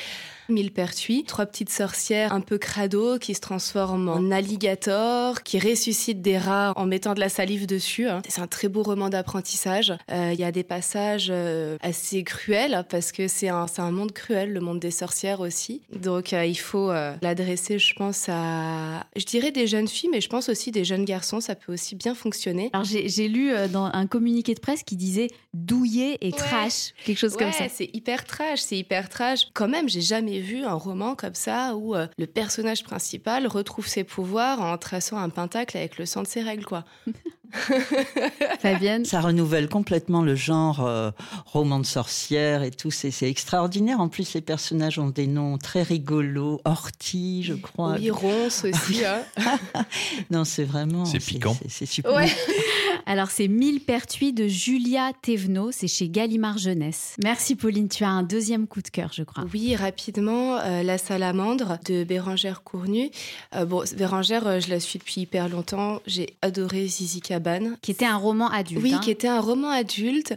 Millepertuis, 0.49 1.25
trois 1.25 1.47
petites 1.47 1.71
sorcières 1.71 2.33
un 2.33 2.41
peu 2.41 2.59
crado 2.59 3.19
qui 3.19 3.35
se 3.35 3.41
transforment 3.41 4.09
en 4.09 4.31
alligator, 4.31 5.43
qui 5.43 5.59
ressuscitent 5.59 6.23
des 6.23 6.39
rats 6.39 6.73
en 6.77 6.87
mettant 6.87 7.15
de 7.15 7.21
la 7.21 7.29
salive 7.29 7.67
dessus. 7.67 8.09
Hein. 8.09 8.23
C'est 8.29 8.41
un 8.41 8.47
très 8.47 8.69
beau 8.69 8.83
roman 8.83 9.09
d'apprentissage. 9.09 9.93
Euh, 10.11 10.31
il 10.33 10.41
y 10.41 10.45
a 10.45 10.53
des 10.53 10.65
passages 10.65 11.29
euh, 11.31 11.77
assez 11.81 12.23
cruels 12.25 12.85
parce 12.89 13.13
que 13.13 13.29
c'est 13.29 13.49
un, 13.49 13.67
un 13.79 13.91
monde 13.91 14.13
cruel, 14.13 14.53
le 14.53 14.61
monde 14.61 14.81
des 14.81 14.91
sorcières 14.91 15.41
aussi. 15.41 15.83
Donc 15.95 16.33
euh, 16.33 16.45
il 16.45 16.59
faut 16.59 16.93
l'adresser, 17.23 17.79
je 17.79 17.95
pense, 17.95 18.27
à, 18.29 19.05
je 19.17 19.25
dirais 19.25 19.51
des 19.51 19.67
jeunes 19.67 19.89
filles, 19.89 20.11
mais 20.13 20.21
je 20.21 20.29
pense 20.29 20.49
aussi 20.49 20.71
des 20.71 20.85
jeunes 20.85 21.05
garçons. 21.05 21.41
Ça 21.41 21.55
peut 21.55 21.73
aussi 21.73 21.95
bien 21.95 22.15
fonctionner. 22.15 22.71
Alors 22.73 22.85
j'ai 22.85 23.29
lu 23.29 23.53
dans 23.73 23.85
un 23.85 24.07
communiqué 24.07 24.55
de 24.55 24.61
presse 24.61 24.83
qui 24.83 24.97
disait 24.97 25.29
douillet 25.55 26.19
et 26.21 26.33
trash, 26.33 26.93
quelque 27.05 27.19
chose 27.19 27.37
comme 27.37 27.53
ça. 27.53 27.65
C'est 27.69 27.91
hyper 27.95 28.25
trash, 28.25 28.61
c'est 28.61 28.77
hyper 28.77 29.09
trash. 29.09 29.49
Quand 29.55 29.69
même, 29.69 29.89
j'ai 29.89 30.01
jamais 30.01 30.32
vu 30.41 30.65
un 30.65 30.75
roman 30.75 31.15
comme 31.15 31.35
ça 31.35 31.77
où 31.77 31.95
euh, 31.95 32.07
le 32.19 32.27
personnage 32.27 32.85
principal 32.85 33.47
retrouve 33.47 33.87
ses 33.87 34.05
pouvoirs 34.05 34.61
en 34.61 34.77
traçant 34.79 35.19
un 35.19 35.29
pentacle 35.29 35.77
avec 35.77 35.99
le 35.99 36.07
sang 36.07 36.23
de 36.23 36.27
ses 36.27 36.43
règles, 36.43 36.65
quoi. 36.65 36.85
Fabienne 38.61 39.05
Ça 39.05 39.21
renouvelle 39.21 39.69
complètement 39.69 40.23
le 40.23 40.35
genre 40.35 40.85
euh, 40.87 41.11
roman 41.47 41.79
de 41.79 41.87
sorcière 41.87 42.63
et 42.63 42.71
tout. 42.71 42.91
C'est 42.91 43.13
extraordinaire. 43.29 44.01
En 44.01 44.09
plus, 44.09 44.35
les 44.35 44.41
personnages 44.41 44.99
ont 44.99 45.11
des 45.11 45.27
noms 45.27 45.59
très 45.59 45.83
rigolos. 45.83 46.61
Orti, 46.65 47.43
je 47.43 47.55
crois. 47.55 47.97
Oui, 47.99 48.11
Ronce 48.11 48.65
aussi. 48.73 49.05
Hein. 49.05 49.23
non, 50.31 50.45
c'est 50.45 50.65
vraiment. 50.65 51.05
C'est 51.05 51.19
piquant. 51.19 51.57
C'est 51.69 51.87
super. 51.87 52.13
Alors, 53.07 53.31
c'est 53.31 53.49
Mille 53.49 53.81
Pertuis 53.81 54.33
de 54.33 54.47
Julia 54.47 55.13
Thévenot. 55.23 55.73
C'est 55.73 55.89
chez 55.89 56.09
Gallimard 56.09 56.59
Jeunesse. 56.59 57.17
Merci, 57.23 57.57
Pauline. 57.57 57.89
Tu 57.89 58.05
as 58.05 58.11
un 58.11 58.23
deuxième 58.23 58.67
coup 58.67 58.83
de 58.83 58.89
cœur, 58.89 59.11
je 59.13 59.23
crois. 59.23 59.45
Oui, 59.53 59.77
rapidement. 59.77 60.59
Euh, 60.59 60.83
la 60.83 60.99
salamandre 60.99 61.79
de 61.87 62.05
Bérangère 62.05 62.63
Cournu. 62.63 63.11
Euh, 63.55 63.65
bon, 63.65 63.85
Bérangère, 63.97 64.61
je 64.61 64.71
la 64.71 64.81
suis 64.81 64.99
depuis 64.99 65.23
hyper 65.23 65.49
longtemps. 65.49 66.01
J'ai 66.07 66.35
adoré 66.43 66.87
Zizi 66.87 67.21
qui 67.83 67.91
était 67.91 68.07
un 68.07 68.17
roman 68.17 68.49
adulte. 68.49 68.83
Oui, 68.83 68.95
hein. 68.95 69.01
qui 69.03 69.11
était 69.11 69.29
un 69.29 69.41
roman 69.41 69.71
adulte. 69.71 70.37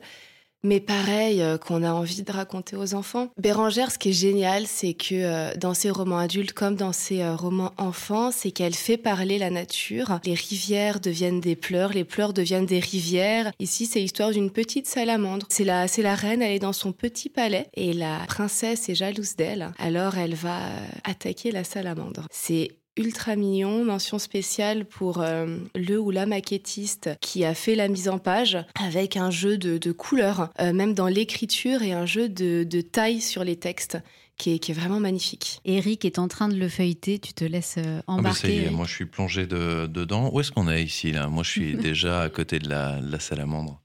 Mais 0.66 0.80
pareil, 0.80 1.44
euh, 1.44 1.60
qu'on 1.60 1.84
a 1.84 1.94
envie 1.94 2.24
de 2.24 2.32
raconter 2.32 2.76
aux 2.76 2.96
enfants. 2.96 3.30
Bérangère, 3.38 3.92
ce 3.92 4.00
qui 4.00 4.10
est 4.10 4.14
génial, 4.14 4.66
c'est 4.66 4.96
que 4.96 5.14
euh, 5.14 5.54
dans 5.58 5.76
ses 5.76 5.92
romans 5.92 6.18
adultes 6.18 6.54
comme 6.54 6.76
dans 6.76 6.92
ses 6.92 7.22
euh, 7.22 7.36
romans 7.36 7.72
enfants, 7.78 8.32
c'est 8.32 8.50
qu'elle 8.50 8.74
fait 8.74 8.98
parler 8.98 9.38
la 9.38 9.52
nature. 9.52 10.20
Les 10.26 10.34
rivières 10.34 11.00
deviennent 11.00 11.40
des 11.40 11.56
pleurs, 11.56 11.94
les 11.94 12.04
pleurs 12.04 12.34
deviennent 12.34 12.66
des 12.66 12.80
rivières. 12.80 13.52
Ici, 13.60 13.86
c'est 13.86 14.00
l'histoire 14.00 14.32
d'une 14.32 14.50
petite 14.50 14.88
salamandre. 14.88 15.46
C'est 15.52 15.66
la, 15.66 15.88
c'est 15.88 16.02
la 16.02 16.16
reine, 16.16 16.42
elle 16.42 16.54
est 16.54 16.60
dans 16.60 16.74
son 16.74 16.94
petit 16.94 17.30
palais 17.30 17.68
et 17.76 17.94
la 17.94 18.22
princesse 18.28 18.90
est 18.90 18.96
jalouse 18.96 19.36
d'elle. 19.36 19.72
Alors, 19.78 20.18
elle 20.18 20.34
va 20.34 20.58
attaquer 21.04 21.52
la 21.52 21.64
salamandre. 21.64 22.26
C'est 22.32 22.72
ultra 22.98 23.36
mignon. 23.36 23.84
Mention 23.84 24.20
spéciale 24.20 24.86
pour 24.86 25.22
euh, 25.22 25.58
le 25.76 26.00
ou 26.00 26.12
la 26.12 26.26
maquettiste 26.26 27.10
qui 27.22 27.46
a 27.46 27.54
fait 27.54 27.76
la 27.76 27.88
mise 27.88 28.10
en 28.10 28.20
page 28.20 28.58
avec 28.76 29.18
un 29.18 29.32
jeu 29.32 29.58
de, 29.58 29.92
couleurs, 29.92 30.50
euh, 30.60 30.74
même 30.74 30.94
dans 30.94 31.08
l'écriture 31.08 31.82
et 31.82 31.94
un 31.94 32.06
jeu 32.06 32.30
de, 32.30 32.82
taille 32.82 33.22
sur 33.22 33.44
les 33.44 33.56
textes. 33.56 33.98
Qui 34.38 34.52
est, 34.52 34.74
vraiment 34.74 35.00
magnifique. 35.00 35.62
Eric 35.64 36.04
est 36.04 36.20
en 36.20 36.28
train 36.28 36.50
de 36.50 36.58
le 36.58 36.68
feuilleter, 36.68 37.20
tu 37.20 37.32
te 37.32 37.46
laisses 37.46 37.78
euh, 37.78 38.02
ah, 38.06 38.12
embarquer. 38.12 38.70
moi 38.70 38.86
je 38.86 38.92
suis 38.92 39.06
plongé 39.06 39.48
dedans. 39.48 40.30
Où 40.34 40.42
est-ce 40.42 40.52
qu'on 40.52 40.70
est 40.70 40.84
ici 40.84 41.14
là? 41.14 41.30
Moi 41.30 41.44
je 41.44 41.52
suis 41.52 41.78
déjà 41.78 42.22
à 42.22 42.30
côté 42.30 42.60
de 42.60 42.68
la 42.68 43.20
salamandre. 43.20 43.82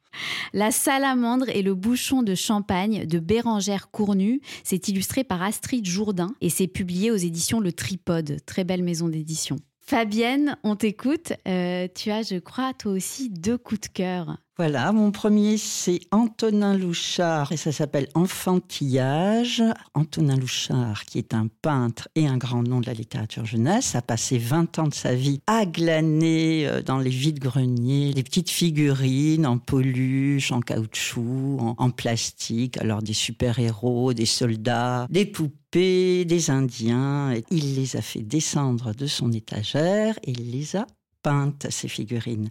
La 0.53 0.71
salamandre 0.71 1.49
et 1.49 1.63
le 1.63 1.75
bouchon 1.75 2.23
de 2.23 2.35
champagne 2.35 3.07
de 3.07 3.19
Bérangère 3.19 3.91
Cournu. 3.91 4.41
C'est 4.65 4.89
illustré 4.89 5.25
par 5.25 5.43
Astrid 5.43 5.87
Jourdain 5.87 6.35
et 6.41 6.51
c'est 6.51 6.69
publié 6.69 7.11
aux 7.11 7.17
éditions 7.17 7.61
Le 7.61 7.73
Tripode. 7.73 8.39
Très 8.47 8.65
belle 8.65 8.83
maison 8.83 9.09
d'édition. 9.09 9.57
Fabienne, 9.81 10.57
on 10.63 10.77
t'écoute. 10.77 11.33
Euh, 11.49 11.89
tu 11.93 12.13
as, 12.13 12.23
je 12.23 12.39
crois, 12.39 12.73
toi 12.75 12.93
aussi 12.93 13.29
deux 13.29 13.59
coups 13.59 13.81
de 13.81 13.89
cœur. 13.89 14.39
Voilà, 14.57 14.93
mon 14.93 15.11
premier, 15.11 15.57
c'est 15.57 16.01
Antonin 16.11 16.77
Louchard 16.77 17.51
et 17.53 17.57
ça 17.57 17.73
s'appelle 17.73 18.09
Enfantillage. 18.15 19.63
Antonin 19.95 20.37
Louchard, 20.37 21.07
qui 21.07 21.17
est 21.17 21.33
un 21.33 21.47
peintre 21.63 22.09
et 22.15 22.27
un 22.27 22.37
grand 22.37 22.63
nom 22.63 22.81
de 22.81 22.87
la 22.87 22.93
littérature 22.93 23.47
jeunesse, 23.47 23.95
a 23.95 24.03
passé 24.03 24.37
20 24.37 24.79
ans 24.79 24.89
de 24.89 24.93
sa 24.93 25.15
vie 25.15 25.41
à 25.47 25.65
glaner 25.65 26.67
euh, 26.67 26.83
dans 26.83 26.99
les 26.99 27.11
vides-greniers 27.11 28.13
les 28.13 28.23
petites 28.23 28.51
figurines 28.51 29.47
en 29.47 29.57
peluche, 29.57 30.53
en 30.53 30.61
caoutchouc, 30.61 31.59
en, 31.59 31.75
en 31.79 31.91
plastique, 31.91 32.77
alors 32.79 33.03
des 33.03 33.15
super-héros, 33.15 34.13
des 34.13 34.27
soldats, 34.27 35.07
des 35.09 35.25
poupées, 35.25 36.27
des 36.27 36.51
Indiens. 36.51 37.35
Il 37.51 37.77
les 37.77 37.97
a 37.97 38.03
fait 38.03 38.23
descendre 38.23 38.93
de 38.95 39.07
son 39.07 39.33
étagère 39.33 40.19
et 40.25 40.33
il 40.33 40.51
les 40.51 40.77
a 40.77 40.87
peintes, 41.23 41.67
ces 41.71 41.89
figurines. 41.89 42.49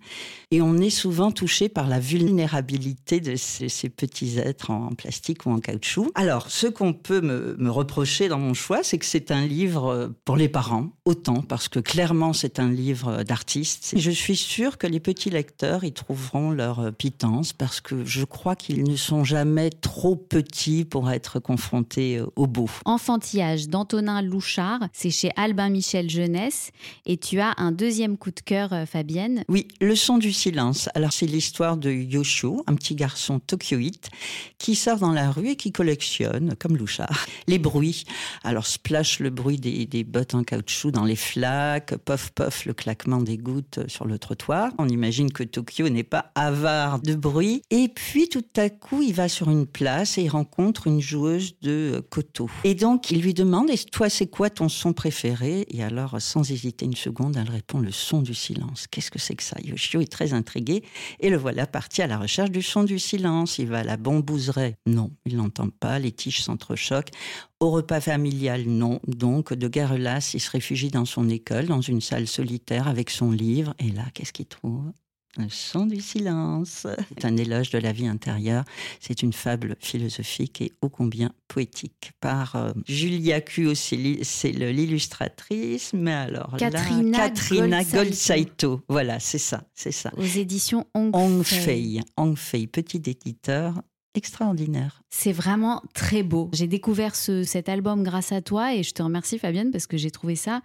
Et 0.51 0.61
on 0.61 0.77
est 0.77 0.89
souvent 0.89 1.31
touché 1.31 1.69
par 1.69 1.87
la 1.87 1.99
vulnérabilité 1.99 3.19
de 3.19 3.35
ces, 3.35 3.89
petits 3.89 4.37
êtres 4.37 4.71
en 4.71 4.89
plastique 4.89 5.45
ou 5.45 5.51
en 5.51 5.59
caoutchouc. 5.59 6.11
Alors, 6.15 6.49
ce 6.49 6.67
qu'on 6.67 6.93
peut 6.93 7.21
me, 7.21 7.69
reprocher 7.69 8.27
dans 8.27 8.39
mon 8.39 8.53
choix, 8.53 8.83
c'est 8.83 8.97
que 8.97 9.05
c'est 9.05 9.31
un 9.31 9.45
livre 9.45 10.11
pour 10.25 10.37
les 10.37 10.49
parents, 10.49 10.89
autant, 11.05 11.41
parce 11.41 11.67
que 11.67 11.79
clairement, 11.79 12.33
c'est 12.33 12.59
un 12.59 12.69
livre 12.69 13.23
d'artiste. 13.23 13.93
Je 13.95 14.11
suis 14.11 14.35
sûre 14.35 14.77
que 14.77 14.87
les 14.87 14.99
petits 14.99 15.29
lecteurs 15.29 15.83
y 15.83 15.93
trouveront 15.93 16.51
leur 16.51 16.91
pitance, 16.93 17.53
parce 17.53 17.79
que 17.79 18.05
je 18.05 18.25
crois 18.25 18.55
qu'ils 18.55 18.83
ne 18.83 18.95
sont 18.95 19.23
jamais 19.23 19.69
trop 19.69 20.15
petits 20.15 20.85
pour 20.85 21.11
être 21.11 21.39
confrontés 21.39 22.21
au 22.35 22.47
beau. 22.47 22.69
Enfantillage 22.85 23.69
d'Antonin 23.69 24.21
Louchard, 24.21 24.87
c'est 24.93 25.11
chez 25.11 25.31
Albin 25.35 25.69
Michel 25.69 26.09
Jeunesse, 26.09 26.71
et 27.05 27.17
tu 27.17 27.39
as 27.39 27.53
un 27.57 27.71
deuxième 27.71 28.17
coup 28.17 28.31
de 28.31 28.39
cœur 28.39 28.58
euh, 28.73 28.85
Fabienne. 28.85 29.43
Oui, 29.47 29.67
Le 29.79 29.95
son 29.95 30.17
du 30.17 30.33
silence. 30.33 30.89
Alors 30.95 31.13
c'est 31.13 31.25
l'histoire 31.25 31.77
de 31.77 31.91
Yoshio, 31.91 32.63
un 32.67 32.75
petit 32.75 32.95
garçon 32.95 33.39
tokyoïte 33.39 34.09
qui 34.57 34.75
sort 34.75 34.99
dans 34.99 35.13
la 35.13 35.31
rue 35.31 35.49
et 35.49 35.55
qui 35.55 35.71
collectionne, 35.71 36.55
comme 36.59 36.77
Louchard, 36.77 37.25
les 37.47 37.59
bruits. 37.59 38.03
Alors 38.43 38.67
splash 38.67 39.19
le 39.19 39.29
bruit 39.29 39.57
des, 39.57 39.85
des 39.85 40.03
bottes 40.03 40.35
en 40.35 40.43
caoutchouc 40.43 40.91
dans 40.91 41.05
les 41.05 41.15
flaques, 41.15 41.95
pof 41.97 42.31
pof 42.31 42.65
le 42.65 42.73
claquement 42.73 43.21
des 43.21 43.37
gouttes 43.37 43.79
sur 43.87 44.05
le 44.05 44.19
trottoir. 44.19 44.71
On 44.77 44.89
imagine 44.89 45.31
que 45.31 45.43
Tokyo 45.43 45.89
n'est 45.89 46.03
pas 46.03 46.31
avare 46.35 46.99
de 47.01 47.15
bruit. 47.15 47.61
Et 47.69 47.87
puis 47.87 48.29
tout 48.29 48.45
à 48.57 48.69
coup, 48.69 49.01
il 49.01 49.13
va 49.13 49.29
sur 49.29 49.49
une 49.49 49.65
place 49.65 50.17
et 50.17 50.23
il 50.23 50.29
rencontre 50.29 50.87
une 50.87 51.01
joueuse 51.01 51.55
de 51.61 52.03
koto. 52.09 52.49
Et 52.63 52.75
donc 52.75 53.11
il 53.11 53.21
lui 53.21 53.33
demande, 53.33 53.69
et 53.69 53.77
toi 53.77 54.09
c'est 54.09 54.27
quoi 54.27 54.49
ton 54.49 54.69
son 54.69 54.93
préféré? 54.93 55.65
Et 55.69 55.83
alors 55.83 56.15
sans 56.19 56.49
hésiter 56.51 56.85
une 56.85 56.95
seconde, 56.95 57.37
elle 57.37 57.49
répond 57.49 57.79
le 57.79 57.91
son 57.91 58.21
du 58.21 58.33
silence. 58.33 58.48
Qu'est-ce 58.91 59.11
que 59.11 59.19
c'est 59.19 59.35
que 59.35 59.43
ça? 59.43 59.57
Yoshio 59.63 60.01
est 60.01 60.11
très 60.11 60.33
intrigué 60.33 60.83
et 61.19 61.29
le 61.29 61.37
voilà 61.37 61.67
parti 61.67 62.01
à 62.01 62.07
la 62.07 62.17
recherche 62.17 62.51
du 62.51 62.61
son 62.61 62.83
du 62.83 62.99
silence. 62.99 63.59
Il 63.59 63.67
va 63.67 63.79
à 63.79 63.83
la 63.83 63.97
bambouseraie. 63.97 64.77
Non, 64.85 65.11
il 65.25 65.37
n'entend 65.37 65.69
pas, 65.69 65.99
les 65.99 66.11
tiges 66.11 66.41
s'entrechoquent. 66.41 67.11
Au 67.59 67.71
repas 67.71 68.01
familial, 68.01 68.63
non. 68.65 68.99
Donc, 69.07 69.53
de 69.53 69.67
guerre 69.67 69.97
lasse, 69.97 70.33
il 70.33 70.39
se 70.39 70.49
réfugie 70.49 70.89
dans 70.89 71.05
son 71.05 71.27
école, 71.29 71.65
dans 71.65 71.81
une 71.81 72.01
salle 72.01 72.27
solitaire 72.27 72.87
avec 72.87 73.09
son 73.09 73.31
livre. 73.31 73.73
Et 73.79 73.91
là, 73.91 74.05
qu'est-ce 74.13 74.31
qu'il 74.31 74.45
trouve? 74.45 74.91
Le 75.37 75.49
son 75.49 75.85
du 75.85 76.01
silence. 76.01 76.87
C'est 77.09 77.25
un 77.25 77.37
éloge 77.37 77.69
de 77.69 77.77
la 77.77 77.91
vie 77.91 78.07
intérieure. 78.07 78.63
C'est 78.99 79.21
une 79.21 79.33
fable 79.33 79.75
philosophique 79.79 80.61
et 80.61 80.71
ô 80.81 80.89
combien 80.89 81.31
poétique. 81.47 82.11
Par 82.19 82.55
euh, 82.55 82.71
Julia 82.87 83.41
Cuo, 83.41 83.75
c'est 83.75 83.95
l'illustratrice, 83.95 85.93
mais 85.93 86.13
alors 86.13 86.55
Katrina, 86.57 87.17
là, 87.17 87.29
Katrina 87.29 87.83
Goldsaito. 87.83 88.81
Voilà, 88.89 89.19
c'est 89.19 89.37
ça, 89.37 89.63
c'est 89.73 89.91
ça. 89.91 90.11
Aux 90.17 90.23
éditions 90.23 90.85
Hong, 90.93 91.15
Hong 91.15 91.43
Fei. 91.43 92.01
Hong 92.17 92.35
Fei, 92.35 92.67
petit 92.67 93.01
éditeur 93.05 93.81
extraordinaire. 94.15 95.01
C'est 95.09 95.31
vraiment 95.31 95.81
très 95.93 96.23
beau. 96.23 96.49
J'ai 96.53 96.67
découvert 96.67 97.15
ce, 97.15 97.43
cet 97.43 97.69
album 97.69 98.03
grâce 98.03 98.31
à 98.31 98.41
toi 98.41 98.73
et 98.73 98.83
je 98.83 98.93
te 98.93 99.03
remercie 99.03 99.37
Fabienne 99.37 99.71
parce 99.71 99.87
que 99.87 99.97
j'ai 99.97 100.11
trouvé 100.11 100.35
ça 100.35 100.61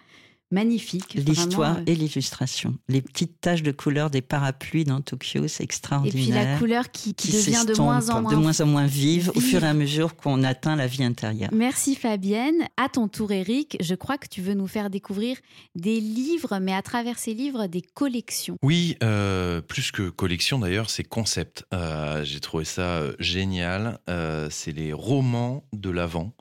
magnifique. 0.50 1.14
L'histoire 1.14 1.78
et 1.86 1.94
l'illustration. 1.94 2.76
Les 2.88 3.02
petites 3.02 3.40
taches 3.40 3.62
de 3.62 3.72
couleur 3.72 4.10
des 4.10 4.22
parapluies 4.22 4.84
dans 4.84 5.00
Tokyo, 5.00 5.48
c'est 5.48 5.62
Et 5.62 5.64
extraordinaire. 5.64 6.24
puis 6.24 6.32
la 6.32 6.58
couleur 6.58 6.90
qui, 6.90 7.14
qui 7.14 7.32
devient 7.32 7.64
de 7.66 7.74
moins 7.80 8.08
en 8.10 8.22
moins 8.22 8.30
de 8.32 8.36
moins 8.36 8.60
en 8.60 8.66
moins 8.66 8.86
vive, 8.86 9.32
au 9.34 9.40
fur 9.40 9.64
et 9.64 9.66
à 9.66 9.74
mesure 9.74 10.16
qu'on 10.16 10.42
atteint 10.42 10.76
la 10.76 10.86
vie 10.86 11.04
intérieure. 11.04 11.50
Merci 11.52 11.94
Fabienne. 11.96 12.68
À 12.76 12.88
ton 12.88 13.08
tour 13.08 13.32
Eric, 13.32 13.76
je 13.80 13.94
crois 13.94 14.18
que 14.18 14.28
tu 14.28 14.40
veux 14.42 14.54
nous 14.54 14.66
faire 14.66 14.90
découvrir 14.90 15.36
des 15.74 16.00
livres, 16.00 16.58
mais 16.60 16.74
à 16.74 16.82
travers 16.82 17.18
ces 17.18 17.34
livres, 17.34 17.66
des 17.66 17.82
collections. 17.82 18.56
Oui, 18.62 18.96
euh, 19.02 19.60
plus 19.60 19.90
que 19.90 20.08
collection 20.10 20.58
d'ailleurs, 20.58 20.90
c'est 20.90 21.04
concept. 21.04 21.64
Euh, 21.72 22.24
J'ai 22.24 22.40
trouvé 22.40 22.64
ça 22.64 22.82
euh, 22.82 23.14
génial. 23.18 23.98
Euh, 24.08 24.48
c'est 24.50 24.72
les 24.72 24.92
romans 24.92 25.64
de 25.72 25.90
l'Avent. 25.90 26.32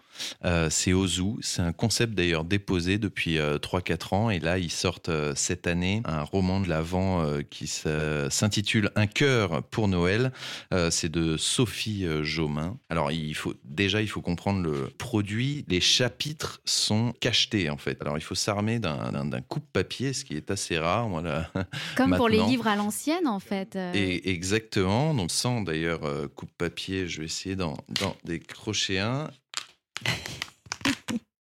Euh, 0.45 0.69
c'est 0.69 0.93
Ozu. 0.93 1.35
C'est 1.41 1.61
un 1.61 1.71
concept 1.73 2.13
d'ailleurs 2.13 2.43
déposé 2.43 2.97
depuis 2.97 3.37
euh, 3.37 3.57
3-4 3.57 4.15
ans. 4.15 4.29
Et 4.29 4.39
là, 4.39 4.57
ils 4.57 4.71
sortent 4.71 5.09
euh, 5.09 5.33
cette 5.35 5.67
année 5.67 6.01
un 6.05 6.23
roman 6.23 6.59
de 6.59 6.69
l'Avent 6.69 7.21
euh, 7.21 7.41
qui 7.41 7.67
s'intitule 7.67 8.91
Un 8.95 9.07
cœur 9.07 9.63
pour 9.63 9.87
Noël. 9.87 10.31
Euh, 10.73 10.89
c'est 10.91 11.09
de 11.09 11.37
Sophie 11.37 12.05
euh, 12.05 12.23
Jaumin. 12.23 12.77
Alors, 12.89 13.11
il 13.11 13.33
faut, 13.35 13.53
déjà, 13.63 14.01
il 14.01 14.07
faut 14.07 14.21
comprendre 14.21 14.61
le 14.61 14.89
produit. 14.97 15.65
Les 15.67 15.81
chapitres 15.81 16.61
sont 16.65 17.13
cachetés 17.19 17.69
en 17.69 17.77
fait. 17.77 18.01
Alors, 18.01 18.17
il 18.17 18.21
faut 18.23 18.35
s'armer 18.35 18.79
d'un 18.79 19.41
coupe-papier, 19.47 20.13
ce 20.13 20.25
qui 20.25 20.35
est 20.35 20.51
assez 20.51 20.77
rare. 20.77 21.07
Voilà. 21.09 21.49
Comme 21.95 22.15
pour 22.15 22.29
les 22.29 22.41
livres 22.41 22.67
à 22.67 22.75
l'ancienne 22.75 23.27
en 23.27 23.39
fait. 23.39 23.75
Euh, 23.75 23.91
Et 23.93 24.29
exactement, 24.29 25.13
donc 25.13 25.31
sans 25.31 25.61
d'ailleurs 25.61 26.03
euh, 26.03 26.27
coupe-papier, 26.27 27.07
je 27.07 27.19
vais 27.19 27.25
essayer 27.25 27.55
d'en 27.55 27.75
décrocher 28.23 28.99
un. 28.99 29.29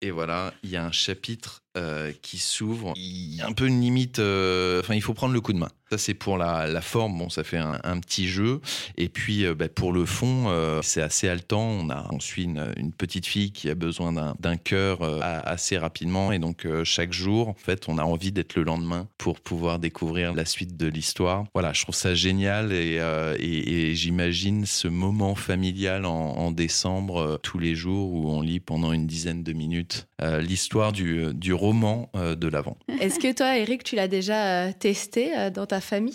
Et 0.02 0.12
voilà, 0.12 0.54
il 0.64 0.70
y 0.70 0.76
a 0.76 0.86
un 0.86 0.92
chapitre 0.92 1.63
euh, 1.78 2.12
qui 2.22 2.38
s'ouvre. 2.38 2.94
Il 2.96 3.36
y 3.36 3.42
a 3.42 3.48
un 3.48 3.52
peu 3.54 3.68
une 3.68 3.82
limite. 3.82 4.20
euh, 4.20 4.80
Enfin, 4.82 4.96
il 4.96 5.02
faut 5.02 5.14
prendre 5.14 5.34
le 5.34 5.42
coup 5.42 5.54
de 5.54 5.58
main. 5.60 5.70
Ça, 5.90 5.98
c'est 6.00 6.14
pour 6.16 6.38
la, 6.38 6.66
la 6.68 6.82
forme. 6.82 7.18
Bon, 7.20 7.30
ça 7.30 7.44
fait 7.44 7.58
un, 7.58 8.00
petit 8.00 8.28
jeu. 8.28 8.62
Et 8.98 9.10
puis, 9.10 9.46
euh, 9.46 9.54
bah, 9.54 9.70
pour 9.70 9.92
le 9.94 10.06
fond, 10.06 10.46
euh, 10.48 10.82
c'est 10.82 11.02
assez 11.02 11.28
haletant. 11.28 11.62
On, 11.62 11.90
a, 11.90 12.08
on 12.12 12.20
suit 12.20 12.44
une, 12.46 12.74
une 12.78 12.92
petite 12.92 13.26
fille 13.28 13.52
qui 13.52 13.70
a 13.70 13.76
besoin 13.76 14.12
d'un- 14.40 14.58
cœur 14.58 15.00
assez 15.24 15.78
rapidement. 15.78 16.32
Et 16.32 16.40
donc, 16.40 16.68
chaque 16.84 17.12
jour, 17.14 17.50
en 17.50 17.54
fait, 17.56 17.90
on 17.90 17.98
a 17.98 18.04
envie 18.04 18.32
d'être 18.32 18.56
le 18.56 18.64
lendemain 18.64 19.08
pour 19.18 19.40
pouvoir 19.40 19.78
découvrir 19.80 20.34
la 20.34 20.46
suite 20.46 20.78
de 20.78 20.88
l'histoire. 20.88 21.46
Voilà, 21.54 21.74
je 21.74 21.82
trouve 21.84 21.96
ça 21.96 22.14
génial. 22.16 22.72
Et, 22.72 23.00
et- 23.40 23.90
et 23.90 23.96
j'imagine 23.96 24.66
ce 24.66 24.88
moment 24.88 25.36
familial 25.36 26.06
en, 26.06 26.12
en 26.14 26.52
décembre, 26.52 27.40
tous 27.44 27.58
les 27.60 27.76
jours, 27.76 28.14
où 28.14 28.30
on 28.30 28.42
lit 28.42 28.60
pendant 28.60 28.94
une 28.94 29.08
dizaine 29.08 29.44
de 29.44 29.54
minutes 29.54 30.08
euh, 30.24 30.40
l'histoire 30.42 30.92
du, 30.92 31.34
du 31.34 31.54
roman 31.54 32.10
euh, 32.16 32.36
de 32.36 32.48
l'Avent. 32.48 32.78
Est-ce 33.02 33.20
que 33.20 33.32
toi, 33.34 33.58
Eric, 33.58 33.84
tu 33.84 33.96
l'as 33.96 34.08
déjà 34.08 34.66
euh, 34.68 34.72
testé 34.78 35.38
euh, 35.38 35.50
dans 35.50 35.66
ta 35.66 35.82
famille? 35.82 36.14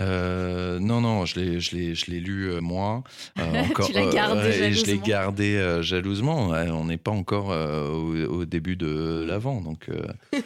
Euh, 0.00 0.80
non, 0.80 1.00
non, 1.00 1.26
je 1.26 1.38
l'ai, 1.38 1.60
je 1.60 1.76
l'ai, 1.76 1.94
je 1.94 2.10
l'ai 2.10 2.18
lu 2.18 2.50
euh, 2.50 2.60
moi. 2.60 3.04
euh, 3.38 3.42
encore, 3.70 3.86
Tu 3.86 3.92
l'as 3.92 4.06
gardé 4.12 4.48
et 4.48 4.72
je 4.72 4.86
l'ai 4.86 4.98
gardé 4.98 5.54
euh, 5.56 5.80
jalousement. 5.82 6.48
Ouais, 6.48 6.68
on 6.70 6.86
n'est 6.86 6.96
pas 6.96 7.10
encore 7.12 7.52
euh, 7.52 7.88
au, 7.90 8.38
au 8.40 8.44
début 8.44 8.74
de 8.74 9.24
l'avant, 9.28 9.60
donc. 9.60 9.88
euh, 9.90 10.02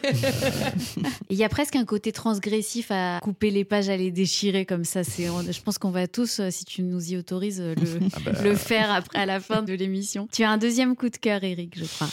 Il 1.29 1.37
y 1.37 1.43
a 1.43 1.49
presque 1.49 1.75
un 1.75 1.85
côté 1.85 2.11
transgressif 2.11 2.91
à 2.91 3.19
couper 3.21 3.49
les 3.51 3.65
pages, 3.65 3.89
à 3.89 3.97
les 3.97 4.11
déchirer 4.11 4.65
comme 4.65 4.83
ça. 4.83 5.03
C'est, 5.03 5.29
on- 5.29 5.41
je 5.51 5.61
pense 5.61 5.77
qu'on 5.77 5.91
va 5.91 6.07
tous, 6.07 6.41
si 6.49 6.65
tu 6.65 6.83
nous 6.83 7.11
y 7.11 7.17
autorises, 7.17 7.61
le, 7.61 7.99
Ah 8.13 8.19
bah. 8.25 8.31
le 8.43 8.55
faire 8.55 8.91
après, 8.91 9.17
à 9.19 9.25
la 9.25 9.39
fin 9.39 9.61
de 9.63 9.73
l'émission. 9.73 10.27
Tu 10.31 10.43
as 10.43 10.51
un 10.51 10.57
deuxième 10.57 10.95
coup 10.95 11.09
de 11.09 11.17
cœur, 11.17 11.43
Eric, 11.43 11.73
je 11.77 11.85
crois. 11.85 12.07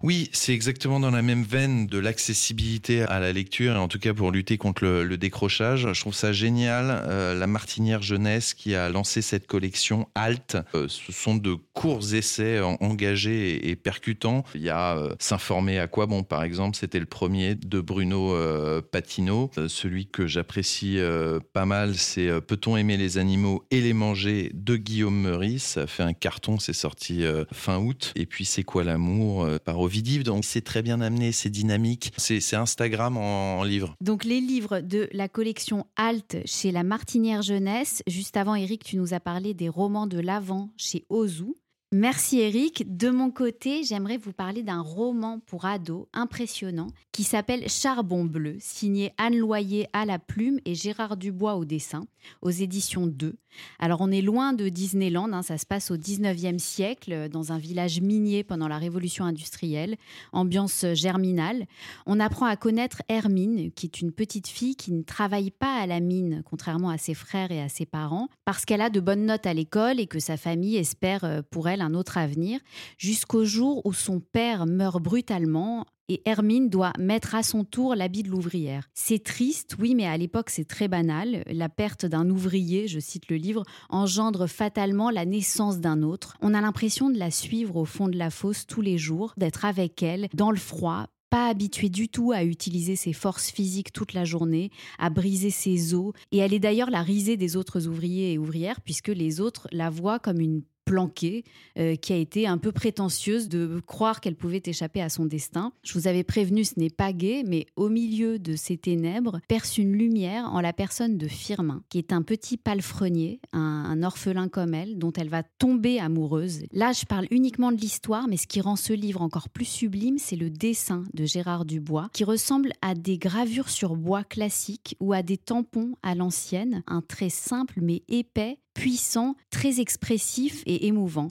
Oui, 0.00 0.30
c'est 0.32 0.54
exactement 0.54 1.00
dans 1.00 1.10
la 1.10 1.22
même 1.22 1.42
veine 1.42 1.88
de 1.88 1.98
l'accessibilité 1.98 3.02
à 3.02 3.18
la 3.18 3.32
lecture, 3.32 3.74
et 3.74 3.78
en 3.78 3.88
tout 3.88 3.98
cas 3.98 4.14
pour 4.14 4.30
lutter 4.30 4.56
contre 4.56 4.84
le, 4.84 5.18
décrochage. 5.18 5.92
Je 5.92 6.00
trouve 6.00 6.14
ça 6.14 6.32
génial. 6.32 7.02
Euh, 7.08 7.34
la 7.34 7.48
Martinière 7.48 8.00
Jeunesse 8.00 8.54
qui 8.54 8.76
a 8.76 8.88
lancé 8.90 9.22
cette 9.22 9.48
collection 9.48 10.08
Alt, 10.14 10.56
euh, 10.76 10.86
ce 10.86 11.10
sont 11.10 11.34
de 11.34 11.56
courts 11.72 12.14
essais 12.14 12.60
en- 12.60 12.76
engagés 12.80 13.68
et, 13.68 13.74
percutants. 13.74 14.44
Il 14.54 14.62
y 14.62 14.68
a 14.68 14.96
euh, 14.96 15.14
S'informer 15.18 15.80
à 15.80 15.88
quoi? 15.88 16.06
Bon, 16.06 16.22
par 16.22 16.44
exemple, 16.44 16.76
c'était 16.76 17.00
le 17.00 17.06
premier 17.06 17.56
de 17.56 17.80
Bruno 17.80 18.32
euh, 18.34 18.80
Patino. 18.80 19.50
Euh, 19.58 19.66
celui 19.66 20.06
que 20.06 20.28
j'apprécie 20.28 20.98
euh, 20.98 21.40
pas 21.52 21.64
mal, 21.66 21.96
c'est 21.96 22.40
Peut-on 22.42 22.76
aimer 22.76 22.96
les 22.96 23.18
animaux 23.18 23.64
et 23.72 23.80
les 23.80 23.94
manger? 23.94 24.52
de 24.54 24.76
Guillaume 24.76 25.20
Meurice. 25.22 25.64
Ça 25.64 25.86
fait 25.88 26.04
un 26.04 26.12
carton, 26.12 26.60
c'est 26.60 26.72
sorti 26.72 27.24
fin 27.52 27.78
août. 27.78 28.12
Et 28.14 28.26
puis 28.26 28.44
C'est 28.44 28.62
quoi 28.62 28.84
l'amour 28.84 29.48
Ovidiv. 29.88 30.22
Donc 30.22 30.44
c'est 30.44 30.60
très 30.62 30.82
bien 30.82 31.00
amené, 31.00 31.32
c'est 31.32 31.50
dynamique. 31.50 32.12
C'est 32.16 32.40
c'est 32.40 32.56
Instagram 32.56 33.16
en, 33.16 33.58
en 33.58 33.64
livre. 33.64 33.94
Donc, 34.00 34.24
les 34.24 34.40
livres 34.40 34.80
de 34.80 35.08
la 35.12 35.28
collection 35.28 35.86
Alt 35.96 36.36
chez 36.44 36.70
la 36.70 36.82
Martinière 36.82 37.42
Jeunesse. 37.42 38.02
Juste 38.06 38.36
avant, 38.36 38.54
Eric, 38.54 38.84
tu 38.84 38.96
nous 38.96 39.14
as 39.14 39.20
parlé 39.20 39.54
des 39.54 39.68
romans 39.68 40.06
de 40.06 40.18
l'Avent 40.20 40.70
chez 40.76 41.04
Ozu. 41.08 41.54
Merci 41.90 42.40
Eric. 42.40 42.84
De 42.98 43.08
mon 43.08 43.30
côté, 43.30 43.82
j'aimerais 43.82 44.18
vous 44.18 44.34
parler 44.34 44.62
d'un 44.62 44.82
roman 44.82 45.40
pour 45.46 45.64
ados 45.64 46.06
impressionnant 46.12 46.88
qui 47.12 47.24
s'appelle 47.24 47.66
Charbon 47.70 48.26
bleu, 48.26 48.58
signé 48.60 49.14
Anne 49.16 49.38
Loyer 49.38 49.88
à 49.94 50.04
la 50.04 50.18
plume 50.18 50.60
et 50.66 50.74
Gérard 50.74 51.16
Dubois 51.16 51.56
au 51.56 51.64
dessin, 51.64 52.04
aux 52.42 52.50
éditions 52.50 53.06
2. 53.06 53.36
Alors 53.78 54.02
on 54.02 54.10
est 54.10 54.20
loin 54.20 54.52
de 54.52 54.68
Disneyland, 54.68 55.32
hein, 55.32 55.42
ça 55.42 55.56
se 55.56 55.64
passe 55.64 55.90
au 55.90 55.96
19e 55.96 56.58
siècle, 56.58 57.28
dans 57.30 57.52
un 57.52 57.58
village 57.58 58.02
minier 58.02 58.44
pendant 58.44 58.68
la 58.68 58.76
révolution 58.76 59.24
industrielle, 59.24 59.96
ambiance 60.32 60.84
germinale. 60.92 61.66
On 62.04 62.20
apprend 62.20 62.46
à 62.46 62.56
connaître 62.56 63.02
Hermine, 63.08 63.72
qui 63.72 63.86
est 63.86 64.00
une 64.02 64.12
petite 64.12 64.46
fille 64.46 64.76
qui 64.76 64.92
ne 64.92 65.02
travaille 65.02 65.50
pas 65.50 65.74
à 65.74 65.86
la 65.86 66.00
mine, 66.00 66.42
contrairement 66.44 66.90
à 66.90 66.98
ses 66.98 67.14
frères 67.14 67.50
et 67.50 67.62
à 67.62 67.70
ses 67.70 67.86
parents, 67.86 68.28
parce 68.44 68.66
qu'elle 68.66 68.82
a 68.82 68.90
de 68.90 69.00
bonnes 69.00 69.24
notes 69.26 69.46
à 69.46 69.54
l'école 69.54 69.98
et 69.98 70.06
que 70.06 70.20
sa 70.20 70.36
famille 70.36 70.76
espère 70.76 71.24
euh, 71.24 71.40
pour 71.50 71.66
elle 71.68 71.77
un 71.82 71.94
autre 71.94 72.18
avenir, 72.18 72.60
jusqu'au 72.96 73.44
jour 73.44 73.84
où 73.84 73.92
son 73.92 74.20
père 74.20 74.66
meurt 74.66 75.02
brutalement. 75.02 75.86
Et 76.10 76.22
Hermine 76.24 76.70
doit 76.70 76.94
mettre 76.98 77.34
à 77.34 77.42
son 77.42 77.64
tour 77.64 77.94
l'habit 77.94 78.22
de 78.22 78.30
l'ouvrière. 78.30 78.88
C'est 78.94 79.22
triste, 79.22 79.76
oui, 79.78 79.94
mais 79.94 80.06
à 80.06 80.16
l'époque 80.16 80.48
c'est 80.48 80.64
très 80.64 80.88
banal. 80.88 81.42
La 81.46 81.68
perte 81.68 82.06
d'un 82.06 82.30
ouvrier, 82.30 82.88
je 82.88 82.98
cite 82.98 83.28
le 83.28 83.36
livre, 83.36 83.62
engendre 83.90 84.46
fatalement 84.46 85.10
la 85.10 85.26
naissance 85.26 85.80
d'un 85.80 86.02
autre. 86.02 86.38
On 86.40 86.54
a 86.54 86.62
l'impression 86.62 87.10
de 87.10 87.18
la 87.18 87.30
suivre 87.30 87.76
au 87.76 87.84
fond 87.84 88.08
de 88.08 88.16
la 88.16 88.30
fosse 88.30 88.66
tous 88.66 88.80
les 88.80 88.96
jours, 88.96 89.34
d'être 89.36 89.66
avec 89.66 90.02
elle, 90.02 90.28
dans 90.32 90.50
le 90.50 90.56
froid, 90.56 91.08
pas 91.30 91.48
habituée 91.48 91.90
du 91.90 92.08
tout 92.08 92.32
à 92.32 92.42
utiliser 92.42 92.96
ses 92.96 93.12
forces 93.12 93.50
physiques 93.50 93.92
toute 93.92 94.14
la 94.14 94.24
journée, 94.24 94.70
à 94.98 95.10
briser 95.10 95.50
ses 95.50 95.94
os. 95.94 96.12
Et 96.32 96.38
elle 96.38 96.54
est 96.54 96.58
d'ailleurs 96.58 96.90
la 96.90 97.02
risée 97.02 97.36
des 97.36 97.56
autres 97.56 97.86
ouvriers 97.86 98.32
et 98.32 98.38
ouvrières, 98.38 98.80
puisque 98.80 99.08
les 99.08 99.40
autres 99.40 99.68
la 99.72 99.90
voient 99.90 100.18
comme 100.18 100.40
une 100.40 100.62
planquée, 100.88 101.44
euh, 101.78 101.96
qui 101.96 102.12
a 102.12 102.16
été 102.16 102.46
un 102.46 102.56
peu 102.56 102.72
prétentieuse 102.72 103.48
de 103.48 103.80
croire 103.86 104.20
qu'elle 104.20 104.36
pouvait 104.36 104.62
échapper 104.64 105.02
à 105.02 105.10
son 105.10 105.26
destin. 105.26 105.72
Je 105.82 105.92
vous 105.92 106.08
avais 106.08 106.24
prévenu, 106.24 106.64
ce 106.64 106.78
n'est 106.78 106.88
pas 106.90 107.12
gai, 107.12 107.44
mais 107.46 107.66
au 107.76 107.90
milieu 107.90 108.38
de 108.38 108.56
ces 108.56 108.78
ténèbres 108.78 109.40
perce 109.48 109.76
une 109.76 109.92
lumière 109.92 110.46
en 110.52 110.60
la 110.60 110.72
personne 110.72 111.18
de 111.18 111.28
Firmin, 111.28 111.82
qui 111.90 111.98
est 111.98 112.12
un 112.12 112.22
petit 112.22 112.56
palefrenier, 112.56 113.40
un, 113.52 113.60
un 113.60 114.02
orphelin 114.02 114.48
comme 114.48 114.72
elle, 114.72 114.98
dont 114.98 115.12
elle 115.12 115.28
va 115.28 115.42
tomber 115.42 115.98
amoureuse. 115.98 116.62
Là, 116.72 116.92
je 116.92 117.04
parle 117.04 117.26
uniquement 117.30 117.70
de 117.70 117.76
l'histoire, 117.76 118.26
mais 118.26 118.38
ce 118.38 118.46
qui 118.46 118.60
rend 118.62 118.76
ce 118.76 118.94
livre 118.94 119.20
encore 119.20 119.50
plus 119.50 119.66
sublime, 119.66 120.18
c'est 120.18 120.36
le 120.36 120.48
dessin 120.48 121.04
de 121.12 121.26
Gérard 121.26 121.66
Dubois, 121.66 122.08
qui 122.14 122.24
ressemble 122.24 122.72
à 122.80 122.94
des 122.94 123.18
gravures 123.18 123.68
sur 123.68 123.94
bois 123.94 124.24
classiques 124.24 124.96
ou 125.00 125.12
à 125.12 125.22
des 125.22 125.36
tampons 125.36 125.92
à 126.02 126.14
l'ancienne, 126.14 126.82
un 126.86 127.02
trait 127.02 127.28
simple 127.28 127.80
mais 127.82 128.02
épais, 128.08 128.58
puissant, 128.78 129.34
très 129.50 129.80
expressif 129.80 130.62
et 130.66 130.86
émouvant. 130.86 131.28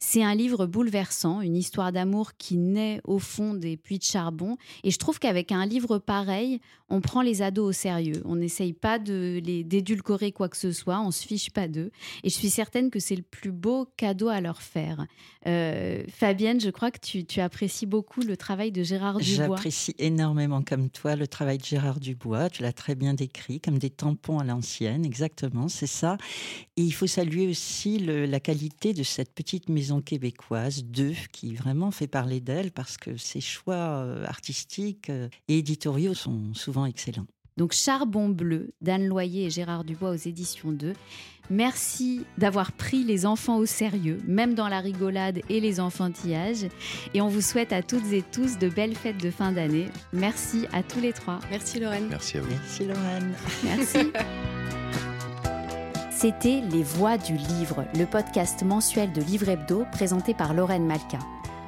C'est 0.00 0.22
un 0.22 0.34
livre 0.34 0.66
bouleversant, 0.66 1.40
une 1.40 1.56
histoire 1.56 1.90
d'amour 1.90 2.36
qui 2.38 2.56
naît 2.56 3.00
au 3.02 3.18
fond 3.18 3.52
des 3.54 3.76
puits 3.76 3.98
de 3.98 4.04
charbon. 4.04 4.56
Et 4.84 4.92
je 4.92 4.98
trouve 4.98 5.18
qu'avec 5.18 5.50
un 5.50 5.66
livre 5.66 5.98
pareil, 5.98 6.60
on 6.88 7.00
prend 7.00 7.20
les 7.20 7.42
ados 7.42 7.68
au 7.68 7.72
sérieux. 7.72 8.22
On 8.24 8.36
n'essaye 8.36 8.72
pas 8.72 8.98
de 9.00 9.40
les 9.44 9.64
d'édulcorer 9.64 10.30
quoi 10.30 10.48
que 10.48 10.56
ce 10.56 10.70
soit, 10.70 11.00
on 11.00 11.10
se 11.10 11.26
fiche 11.26 11.50
pas 11.50 11.66
d'eux. 11.66 11.90
Et 12.22 12.30
je 12.30 12.34
suis 12.34 12.48
certaine 12.48 12.90
que 12.90 13.00
c'est 13.00 13.16
le 13.16 13.22
plus 13.22 13.50
beau 13.50 13.88
cadeau 13.96 14.28
à 14.28 14.40
leur 14.40 14.62
faire. 14.62 15.04
Euh, 15.46 16.04
Fabienne, 16.08 16.60
je 16.60 16.70
crois 16.70 16.90
que 16.90 16.98
tu, 16.98 17.40
apprécies 17.40 17.86
beaucoup 17.86 18.20
le 18.20 18.36
travail 18.36 18.70
de 18.72 18.82
Gérard 18.82 19.18
Dubois. 19.18 19.46
J'apprécie 19.48 19.94
énormément 19.98 20.62
comme 20.62 20.90
toi 20.90 21.16
le 21.16 21.26
travail 21.26 21.58
de 21.58 21.64
Gérard 21.64 22.00
Dubois. 22.00 22.50
Tu 22.50 22.62
l'as 22.62 22.72
très 22.72 22.94
bien 22.94 23.14
décrit, 23.14 23.60
comme 23.60 23.78
des 23.78 23.90
tampons 23.90 24.38
à 24.38 24.44
l'ancienne, 24.44 25.04
exactement, 25.04 25.68
c'est 25.68 25.86
ça. 25.86 26.18
Et 26.76 26.82
il 26.82 26.92
faut 26.92 27.06
saluer 27.06 27.48
aussi 27.48 27.98
la 27.98 28.40
qualité 28.40 28.92
de 28.92 29.02
cette 29.02 29.32
petite 29.34 29.68
maison 29.68 29.87
québécoise, 30.00 30.84
Deux, 30.84 31.14
qui 31.32 31.54
vraiment 31.54 31.90
fait 31.90 32.06
parler 32.06 32.40
d'elle 32.40 32.70
parce 32.70 32.96
que 32.96 33.16
ses 33.16 33.40
choix 33.40 33.74
euh, 33.74 34.24
artistiques 34.26 35.10
euh, 35.10 35.28
et 35.48 35.58
éditoriaux 35.58 36.14
sont 36.14 36.54
souvent 36.54 36.86
excellent. 36.86 37.26
Donc 37.58 37.72
Charbon 37.72 38.28
bleu 38.28 38.70
d'Anne 38.80 39.08
Loyer 39.08 39.46
et 39.46 39.50
Gérard 39.50 39.82
Dubois 39.82 40.10
aux 40.10 40.14
éditions 40.14 40.70
2. 40.70 40.92
Merci 41.50 42.24
d'avoir 42.36 42.70
pris 42.70 43.02
les 43.02 43.26
enfants 43.26 43.56
au 43.56 43.66
sérieux, 43.66 44.20
même 44.26 44.54
dans 44.54 44.68
la 44.68 44.78
rigolade 44.78 45.40
et 45.48 45.58
les 45.58 45.80
enfantillages. 45.80 46.66
Et 47.14 47.20
on 47.20 47.28
vous 47.28 47.40
souhaite 47.40 47.72
à 47.72 47.82
toutes 47.82 48.12
et 48.12 48.22
tous 48.22 48.58
de 48.58 48.68
belles 48.68 48.94
fêtes 48.94 49.20
de 49.20 49.30
fin 49.30 49.50
d'année. 49.50 49.86
Merci 50.12 50.66
à 50.72 50.84
tous 50.84 51.00
les 51.00 51.12
trois. 51.12 51.40
Merci 51.50 51.80
Lorraine. 51.80 52.06
Merci 52.08 52.38
à 52.38 52.42
vous. 52.42 52.48
Merci 52.48 52.84
Lorraine. 52.84 53.34
Merci. 53.64 53.98
C'était 56.20 56.62
Les 56.72 56.82
Voix 56.82 57.16
du 57.16 57.36
Livre, 57.36 57.84
le 57.96 58.04
podcast 58.04 58.64
mensuel 58.64 59.12
de 59.12 59.20
Livre 59.20 59.50
Hebdo 59.50 59.84
présenté 59.92 60.34
par 60.34 60.52
Lorraine 60.52 60.84
Malka. 60.84 61.20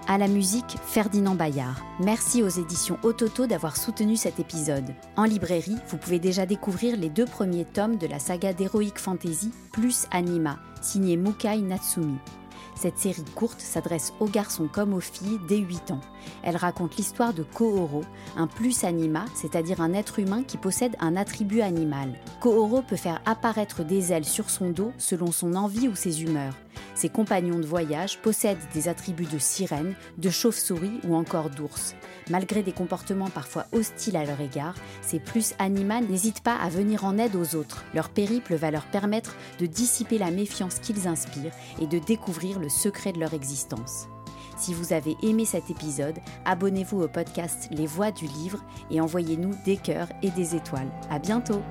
À 0.09 0.19
la 0.19 0.27
musique, 0.27 0.77
Ferdinand 0.89 1.37
Bayard. 1.37 1.81
Merci 2.01 2.43
aux 2.43 2.49
éditions 2.49 2.99
Ototo 3.05 3.47
d'avoir 3.47 3.77
soutenu 3.77 4.17
cet 4.17 4.41
épisode. 4.41 4.93
En 5.15 5.23
librairie, 5.23 5.77
vous 5.87 5.99
pouvez 5.99 6.19
déjà 6.19 6.47
découvrir 6.47 6.97
les 6.97 7.11
deux 7.11 7.27
premiers 7.27 7.65
tomes 7.65 7.97
de 7.97 8.09
la 8.09 8.19
saga 8.19 8.53
d'Heroic 8.53 8.97
Fantasy 8.97 9.53
plus 9.71 10.09
Anima, 10.11 10.59
signé 10.83 11.17
Mukai 11.17 11.59
Natsumi. 11.59 12.19
Cette 12.81 12.97
série 12.97 13.27
courte 13.35 13.61
s'adresse 13.61 14.15
aux 14.21 14.27
garçons 14.27 14.67
comme 14.67 14.95
aux 14.95 15.01
filles 15.01 15.39
dès 15.47 15.59
8 15.59 15.91
ans. 15.91 16.01
Elle 16.43 16.57
raconte 16.57 16.97
l'histoire 16.97 17.35
de 17.35 17.43
Kohoro, 17.43 18.05
un 18.39 18.47
plus 18.47 18.85
anima, 18.85 19.27
c'est-à-dire 19.35 19.83
un 19.83 19.93
être 19.93 20.19
humain 20.19 20.43
qui 20.43 20.57
possède 20.57 20.97
un 20.99 21.15
attribut 21.15 21.61
animal. 21.61 22.19
Kohoro 22.41 22.81
peut 22.81 22.97
faire 22.97 23.21
apparaître 23.27 23.85
des 23.85 24.15
ailes 24.15 24.25
sur 24.25 24.49
son 24.49 24.71
dos 24.71 24.93
selon 24.97 25.31
son 25.31 25.57
envie 25.57 25.89
ou 25.89 25.95
ses 25.95 26.23
humeurs. 26.23 26.55
Ses 26.95 27.09
compagnons 27.09 27.59
de 27.59 27.67
voyage 27.67 28.19
possèdent 28.19 28.59
des 28.75 28.89
attributs 28.89 29.25
de 29.25 29.39
sirène, 29.39 29.95
de 30.19 30.31
chauve-souris 30.31 31.01
ou 31.05 31.15
encore 31.15 31.51
d'ours. 31.51 31.95
Malgré 32.31 32.63
des 32.63 32.73
comportements 32.73 33.31
parfois 33.31 33.67
hostiles 33.73 34.17
à 34.17 34.25
leur 34.25 34.41
égard, 34.41 34.75
ces 35.03 35.19
plus 35.19 35.55
anima 35.59 36.01
n'hésitent 36.01 36.43
pas 36.43 36.57
à 36.57 36.69
venir 36.69 37.05
en 37.05 37.19
aide 37.19 37.37
aux 37.37 37.57
autres. 37.57 37.85
Leur 37.95 38.09
périple 38.09 38.55
va 38.55 38.71
leur 38.71 38.87
permettre 38.87 39.37
de 39.59 39.67
dissiper 39.67 40.19
la 40.19 40.31
méfiance 40.31 40.79
qu'ils 40.79 41.09
inspirent 41.09 41.55
et 41.81 41.87
de 41.87 41.99
découvrir 41.99 42.59
le 42.59 42.69
secret 42.69 43.13
de 43.13 43.21
leur 43.21 43.35
existence. 43.35 44.09
Si 44.61 44.75
vous 44.75 44.93
avez 44.93 45.17
aimé 45.23 45.47
cet 45.47 45.71
épisode, 45.71 46.19
abonnez-vous 46.45 47.01
au 47.01 47.09
podcast 47.09 47.69
Les 47.71 47.87
Voix 47.87 48.11
du 48.13 48.27
Livre 48.27 48.63
et 48.91 49.01
envoyez-nous 49.01 49.55
des 49.65 49.79
cœurs 49.79 50.09
et 50.23 50.31
des 50.31 50.55
étoiles. 50.55 50.91
À 51.09 51.19
bientôt! 51.19 51.63